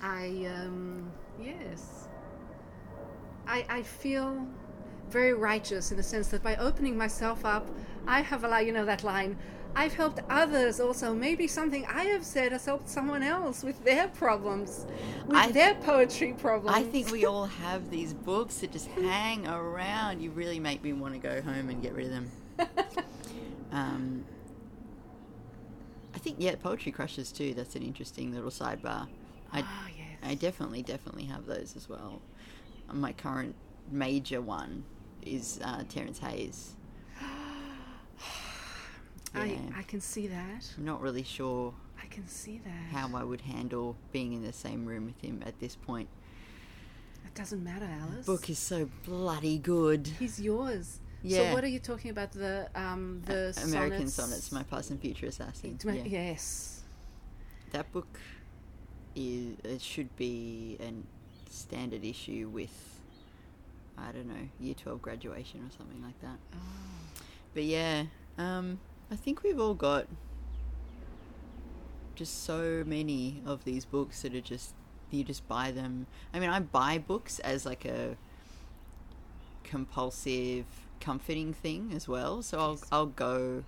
I 0.01 0.47
um, 0.57 1.11
yes. 1.39 2.07
I 3.45 3.65
I 3.69 3.81
feel 3.83 4.47
very 5.09 5.33
righteous 5.33 5.91
in 5.91 5.97
the 5.97 6.03
sense 6.03 6.29
that 6.29 6.41
by 6.41 6.55
opening 6.55 6.97
myself 6.97 7.43
up, 7.45 7.67
I 8.07 8.21
have 8.21 8.43
allowed 8.45 8.65
you 8.65 8.71
know 8.71 8.85
that 8.85 9.03
line. 9.03 9.37
I've 9.75 9.93
helped 9.93 10.19
others 10.29 10.79
also. 10.79 11.13
Maybe 11.13 11.47
something 11.47 11.85
I 11.87 12.03
have 12.05 12.23
said 12.23 12.51
has 12.51 12.65
helped 12.65 12.87
someone 12.89 13.23
else 13.23 13.63
with 13.63 13.83
their 13.83 14.07
problems, 14.07 14.85
with 15.25 15.35
I- 15.37 15.51
their 15.51 15.75
poetry 15.75 16.33
problems. 16.33 16.75
I 16.75 16.83
think 16.83 17.11
we 17.11 17.25
all 17.25 17.45
have 17.45 17.89
these 17.89 18.13
books 18.13 18.57
that 18.59 18.71
just 18.71 18.87
hang 18.87 19.47
around. 19.47 20.21
You 20.21 20.29
really 20.31 20.59
make 20.59 20.83
me 20.83 20.93
want 20.93 21.13
to 21.15 21.19
go 21.19 21.41
home 21.41 21.69
and 21.69 21.81
get 21.81 21.93
rid 21.93 22.07
of 22.07 22.11
them. 22.11 22.31
Um, 23.71 24.23
I 26.13 26.19
think 26.19 26.35
yeah, 26.37 26.53
poetry 26.53 26.91
crushes 26.91 27.31
too. 27.31 27.55
That's 27.55 27.75
an 27.75 27.81
interesting 27.81 28.31
little 28.31 28.51
sidebar. 28.51 29.07
I 29.51 29.61
Oh 29.61 29.87
yes. 29.97 30.19
I 30.21 30.35
definitely 30.35 30.83
definitely 30.83 31.23
have 31.23 31.47
those 31.47 31.73
as 31.75 31.89
well. 31.89 32.21
My 32.91 33.13
current 33.13 33.55
major 33.91 34.41
one 34.41 34.83
is 35.23 35.59
uh, 35.63 35.85
Terrance 35.89 36.19
Hayes. 36.19 36.75
I, 39.35 39.57
I 39.77 39.83
can 39.83 39.99
see 40.01 40.27
that. 40.27 40.67
I'm 40.77 40.85
not 40.85 41.01
really 41.01 41.23
sure 41.23 41.73
I 42.01 42.05
can 42.07 42.27
see 42.27 42.61
that. 42.63 42.95
how 42.95 43.09
I 43.15 43.23
would 43.23 43.41
handle 43.41 43.95
being 44.11 44.33
in 44.33 44.43
the 44.43 44.53
same 44.53 44.85
room 44.85 45.05
with 45.05 45.19
him 45.21 45.41
at 45.45 45.59
this 45.59 45.75
point. 45.75 46.07
It 47.25 47.33
doesn't 47.33 47.63
matter, 47.63 47.87
Alice. 48.01 48.25
Book 48.25 48.49
is 48.49 48.59
so 48.59 48.89
bloody 49.05 49.57
good. 49.57 50.07
He's 50.19 50.39
yours. 50.39 50.99
Yeah. 51.23 51.37
So 51.49 51.53
what 51.53 51.63
are 51.63 51.67
you 51.67 51.79
talking 51.79 52.11
about? 52.11 52.31
The 52.33 52.67
um 52.75 53.21
the 53.25 53.57
American 53.63 54.07
sonnets? 54.07 54.13
Sonnets, 54.13 54.51
My 54.51 54.63
Past 54.63 54.91
and 54.91 54.99
Future 54.99 55.27
Assassin. 55.27 55.79
My- 55.83 55.93
Yeah. 55.93 56.03
Yes. 56.05 56.81
That 57.71 57.91
book 57.91 58.19
is 59.15 59.55
it 59.63 59.81
should 59.81 60.15
be 60.15 60.77
a 60.79 60.91
standard 61.49 62.03
issue 62.03 62.49
with 62.51 62.99
I 63.97 64.11
don't 64.11 64.27
know 64.27 64.49
year 64.59 64.75
twelve 64.75 65.01
graduation 65.01 65.61
or 65.61 65.71
something 65.75 66.03
like 66.03 66.19
that. 66.21 66.37
Oh. 66.53 66.57
But 67.53 67.63
yeah, 67.63 68.03
um, 68.37 68.79
I 69.13 69.15
think 69.15 69.43
we've 69.43 69.59
all 69.59 69.75
got 69.75 70.07
just 72.15 72.45
so 72.45 72.83
many 72.83 73.43
of 73.45 73.63
these 73.63 73.85
books 73.85 74.23
that 74.23 74.33
are 74.33 74.41
just 74.41 74.73
you 75.11 75.23
just 75.23 75.47
buy 75.47 75.69
them. 75.69 76.07
I 76.33 76.39
mean, 76.39 76.49
I 76.49 76.59
buy 76.59 76.97
books 76.97 77.37
as 77.37 77.63
like 77.63 77.85
a 77.85 78.17
compulsive 79.63 80.65
comforting 80.99 81.53
thing 81.53 81.91
as 81.95 82.07
well. 82.07 82.41
So 82.41 82.59
I'll 82.59 82.71
Yes. 82.71 82.85
I'll 82.91 83.05
go, 83.05 83.63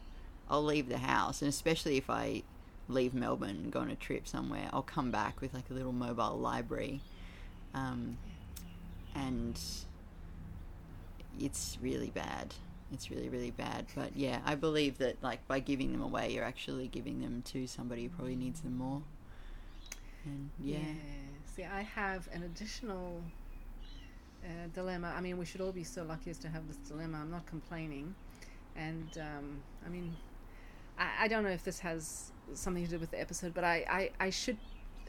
I'll 0.50 0.64
leave 0.64 0.90
the 0.90 0.98
house, 0.98 1.44
and 1.44 1.50
especially 1.50 1.98
if 1.98 2.10
I 2.10 2.42
leave 2.90 3.14
Melbourne 3.14 3.62
and 3.66 3.72
go 3.72 3.82
on 3.82 3.92
a 3.92 3.96
trip 3.96 4.28
somewhere, 4.28 4.68
I'll 4.74 4.82
come 4.82 5.12
back 5.12 5.42
with 5.42 5.54
like 5.54 5.70
a 5.70 5.74
little 5.74 5.92
mobile 5.92 6.40
library, 6.40 7.02
um, 7.76 8.18
and 9.14 9.60
it's 11.40 11.78
really 11.84 12.10
bad. 12.10 12.56
It's 12.94 13.10
really 13.10 13.30
really 13.30 13.52
bad. 13.52 13.88
But 13.96 14.16
yeah, 14.16 14.40
I 14.46 14.56
believe 14.56 14.98
that 15.00 15.22
like 15.24 15.46
by 15.48 15.60
giving 15.60 15.92
them 15.92 16.02
away, 16.02 16.34
you're 16.34 16.44
actually 16.44 16.88
giving 16.88 17.22
them 17.22 17.42
to 17.48 17.68
somebody 17.68 18.04
who 18.04 18.10
probably 18.10 18.36
needs 18.36 18.62
them 18.62 18.78
more. 18.78 19.02
And 20.26 20.50
yeah, 20.60 20.80
See, 21.56 21.64
I 21.64 21.84
have 21.84 22.28
an 22.34 22.44
additional 22.44 23.22
uh, 24.44 24.68
dilemma. 24.74 25.14
I 25.16 25.22
mean, 25.22 25.38
we 25.38 25.46
should 25.46 25.62
all 25.62 25.72
be 25.72 25.86
so 25.86 26.04
lucky 26.04 26.30
as 26.30 26.38
to 26.40 26.50
have 26.50 26.68
this 26.68 26.78
dilemma. 26.78 27.20
I'm 27.20 27.32
not 27.32 27.46
complaining, 27.46 28.14
and 28.76 29.08
um, 29.18 29.62
I 29.86 29.90
mean, 29.90 30.16
I, 31.00 31.10
I 31.22 31.28
don't 31.28 31.44
know 31.44 31.50
if 31.50 31.64
this 31.64 31.80
has 31.80 32.32
something 32.54 32.84
to 32.84 32.90
do 32.90 33.00
with 33.00 33.12
the 33.12 33.22
episode, 33.22 33.54
but 33.54 33.64
I, 33.64 33.86
I, 34.20 34.26
I 34.26 34.30
should 34.30 34.58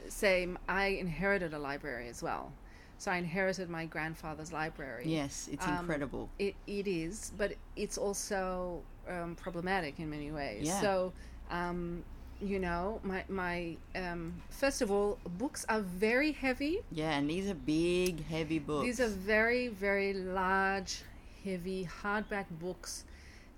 say 0.09 0.47
i 0.69 0.87
inherited 0.87 1.53
a 1.53 1.59
library 1.59 2.09
as 2.09 2.23
well. 2.23 2.53
So 2.99 3.11
I 3.11 3.17
inherited 3.17 3.69
my 3.69 3.85
grandfather's 3.87 4.53
library. 4.53 5.05
yes, 5.07 5.49
it's 5.53 5.67
Um, 5.67 5.79
incredible. 5.81 6.31
It, 6.39 6.55
it 6.67 6.87
is, 6.87 7.33
but 7.37 7.55
it's 7.77 7.99
also 7.99 8.83
um, 9.09 9.35
problematic 9.37 9.99
in 9.99 10.09
many 10.11 10.31
ways. 10.33 10.67
Yeah. 10.67 10.81
So, 10.81 11.13
um, 11.51 12.03
you 12.41 12.59
know, 12.59 13.01
my 13.03 13.25
my 13.29 13.77
um, 13.95 14.35
first 14.51 14.83
of 14.83 14.91
all, 14.91 15.19
books 15.39 15.65
are 15.69 15.81
very 15.81 16.33
heavy. 16.33 16.81
Yeah, 16.91 17.17
and 17.19 17.29
these 17.31 17.49
are 17.49 17.55
big, 17.55 18.27
heavy 18.27 18.59
books. 18.59 18.87
These 18.87 19.01
are 19.01 19.09
very 19.09 19.69
very 19.69 20.13
large, 20.13 21.03
heavy 21.45 21.89
hardback 22.03 22.47
books, 22.61 23.05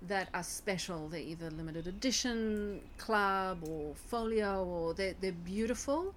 that 0.07 0.29
are 0.33 0.43
special. 0.43 1.09
They're 1.09 1.19
either 1.19 1.49
limited 1.51 1.87
edition, 1.87 2.81
club, 2.97 3.63
or 3.67 3.95
folio, 3.95 4.63
or 4.65 4.93
they're, 4.93 5.15
they're 5.19 5.31
beautiful. 5.31 6.13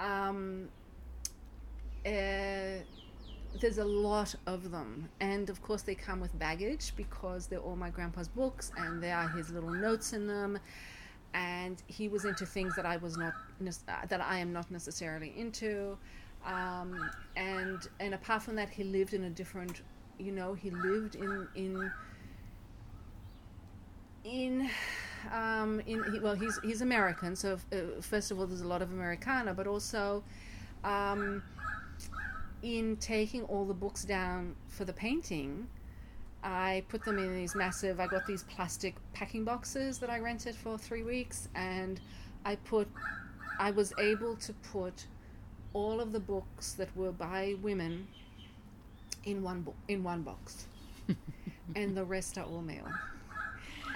Um, 0.00 0.68
uh, 2.06 2.82
there's 3.60 3.78
a 3.78 3.84
lot 3.84 4.34
of 4.46 4.70
them, 4.70 5.08
and 5.20 5.50
of 5.50 5.62
course 5.62 5.82
they 5.82 5.94
come 5.94 6.20
with 6.20 6.38
baggage 6.38 6.92
because 6.96 7.46
they're 7.46 7.58
all 7.58 7.76
my 7.76 7.90
grandpa's 7.90 8.28
books, 8.28 8.70
and 8.76 9.02
there 9.02 9.16
are 9.16 9.28
his 9.28 9.50
little 9.50 9.70
notes 9.70 10.12
in 10.12 10.26
them. 10.26 10.58
And 11.34 11.82
he 11.86 12.08
was 12.08 12.24
into 12.24 12.46
things 12.46 12.74
that 12.76 12.86
I 12.86 12.96
was 12.96 13.16
not 13.18 13.34
uh, 13.60 14.06
that 14.08 14.20
I 14.20 14.38
am 14.38 14.52
not 14.52 14.70
necessarily 14.70 15.34
into. 15.36 15.98
Um, 16.44 17.10
and 17.36 17.86
and 18.00 18.14
apart 18.14 18.42
from 18.42 18.56
that, 18.56 18.70
he 18.70 18.84
lived 18.84 19.12
in 19.12 19.24
a 19.24 19.30
different, 19.30 19.82
you 20.18 20.32
know, 20.32 20.54
he 20.54 20.70
lived 20.70 21.16
in 21.16 21.48
in 21.54 21.90
in 24.24 24.70
um, 25.32 25.80
in 25.86 26.20
well 26.22 26.34
he's 26.34 26.58
he's 26.62 26.82
American 26.82 27.36
so 27.36 27.58
uh, 27.72 28.00
first 28.00 28.30
of 28.30 28.38
all 28.38 28.46
there's 28.46 28.60
a 28.60 28.66
lot 28.66 28.82
of 28.82 28.90
Americana 28.92 29.54
but 29.54 29.66
also 29.66 30.22
um, 30.84 31.42
in 32.62 32.96
taking 32.96 33.42
all 33.44 33.64
the 33.64 33.74
books 33.74 34.04
down 34.04 34.54
for 34.68 34.84
the 34.84 34.92
painting 34.92 35.66
I 36.42 36.84
put 36.88 37.04
them 37.04 37.18
in 37.18 37.34
these 37.34 37.54
massive 37.54 38.00
I 38.00 38.06
got 38.06 38.26
these 38.26 38.44
plastic 38.44 38.94
packing 39.12 39.44
boxes 39.44 39.98
that 39.98 40.10
I 40.10 40.18
rented 40.18 40.54
for 40.54 40.78
three 40.78 41.02
weeks 41.02 41.48
and 41.54 42.00
I 42.44 42.56
put 42.56 42.88
I 43.58 43.70
was 43.70 43.92
able 43.98 44.36
to 44.36 44.52
put 44.52 45.06
all 45.72 46.00
of 46.00 46.12
the 46.12 46.20
books 46.20 46.72
that 46.74 46.94
were 46.96 47.12
by 47.12 47.56
women 47.62 48.06
in 49.24 49.42
one 49.42 49.62
book 49.62 49.76
in 49.88 50.02
one 50.02 50.22
box 50.22 50.66
and 51.74 51.96
the 51.96 52.04
rest 52.04 52.38
are 52.38 52.44
all 52.44 52.62
male 52.62 52.88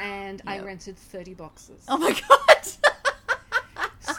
and 0.01 0.41
I 0.47 0.61
rented 0.61 0.97
30 0.97 1.35
boxes. 1.35 1.85
Oh 1.89 1.99
my 1.99 2.13
god! 2.29 2.69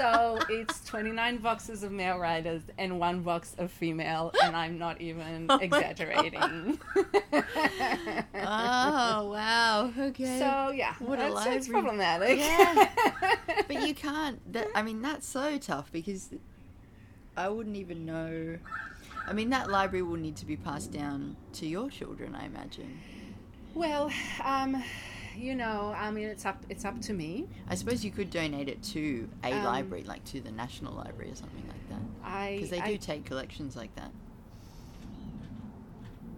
So 0.01 0.39
it's 0.49 0.83
29 0.85 1.37
boxes 1.37 1.83
of 1.83 1.91
male 1.91 2.17
writers 2.17 2.63
and 2.79 2.99
one 2.99 3.21
box 3.21 3.53
of 3.59 3.69
female, 3.71 4.31
and 4.43 4.55
I'm 4.55 4.79
not 4.79 4.99
even 4.99 5.45
Oh 5.49 5.57
exaggerating. 5.59 6.79
oh 8.33 9.31
wow. 9.31 9.91
Okay. 9.97 10.39
so 10.39 10.71
yeah, 10.71 10.95
What 10.99 11.19
a 11.19 11.33
that's, 11.33 11.45
it's 11.45 11.67
library. 11.69 11.69
problematic. 11.69 12.39
Yeah. 12.39 12.89
but 13.67 13.87
you 13.87 13.93
can't. 13.93 14.39
That, 14.53 14.69
I 14.73 14.81
mean, 14.81 15.01
that's 15.03 15.27
so 15.27 15.57
tough 15.59 15.91
because 15.91 16.29
I 17.37 17.49
wouldn't 17.49 17.75
even 17.75 18.05
know. 18.05 18.57
I 19.27 19.33
mean, 19.33 19.51
that 19.51 19.69
library 19.69 20.01
will 20.01 20.17
need 20.17 20.35
to 20.37 20.45
be 20.47 20.57
passed 20.57 20.91
down 20.91 21.35
to 21.53 21.67
your 21.67 21.89
children, 21.91 22.33
I 22.35 22.45
imagine. 22.47 22.99
well, 23.75 24.11
um, 24.43 24.83
you 25.37 25.55
know, 25.55 25.93
I 25.97 26.11
mean, 26.11 26.27
it's 26.27 26.45
up 26.45 26.63
it's 26.69 26.85
up 26.85 26.99
to 27.01 27.13
me. 27.13 27.47
I 27.69 27.75
suppose 27.75 28.03
you 28.03 28.11
could 28.11 28.29
donate 28.29 28.67
it 28.69 28.81
to 28.93 29.29
a 29.43 29.51
Um, 29.53 29.63
library, 29.63 30.03
like 30.03 30.23
to 30.25 30.41
the 30.41 30.51
National 30.51 30.93
Library 30.93 31.31
or 31.31 31.35
something 31.35 31.63
like 31.67 31.89
that. 31.89 32.01
I 32.27 32.53
Because 32.55 32.69
they 32.69 32.79
I, 32.81 32.91
do 32.91 32.97
take 32.97 33.25
collections 33.25 33.75
like 33.75 33.93
that. 33.95 34.11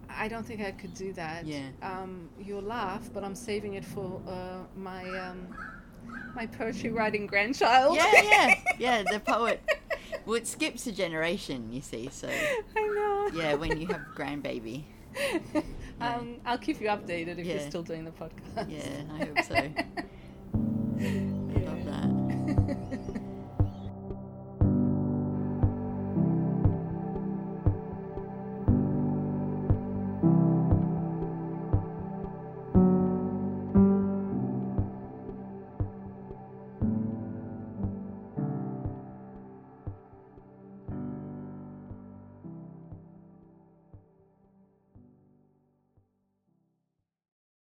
I 0.08 0.28
don't 0.28 0.46
think 0.46 0.60
I 0.60 0.70
could 0.70 0.94
do 0.94 1.12
that. 1.14 1.44
Yeah. 1.44 1.68
Um, 1.82 2.28
you'll 2.40 2.62
laugh, 2.62 3.10
but 3.12 3.24
I'm 3.24 3.34
saving 3.34 3.74
it 3.74 3.84
for 3.84 4.20
uh, 4.28 4.58
my 4.76 5.02
um, 5.18 5.48
my 6.34 6.46
poetry 6.46 6.90
writing 6.90 7.26
grandchild. 7.26 7.96
Yeah, 7.96 8.22
yeah, 8.22 8.54
yeah. 8.78 9.02
The 9.10 9.20
poet. 9.20 9.60
Well, 10.24 10.36
it 10.36 10.46
skips 10.46 10.86
a 10.86 10.92
generation, 10.92 11.72
you 11.72 11.80
see. 11.82 12.08
So 12.12 12.28
I 12.28 12.80
know. 12.80 13.30
yeah, 13.38 13.54
when 13.54 13.80
you 13.80 13.88
have 13.88 14.02
grandbaby. 14.16 14.84
um, 16.04 16.40
I'll 16.44 16.58
keep 16.58 16.80
you 16.80 16.88
updated 16.88 17.38
if 17.38 17.46
Yeah. 17.46 17.54
you're 17.54 17.70
still 17.70 17.82
doing 17.82 18.04
the 18.04 18.12
podcast. 18.12 18.68
Yeah, 18.68 19.02
I 19.12 19.18
hope 19.24 19.42
so. 19.44 19.54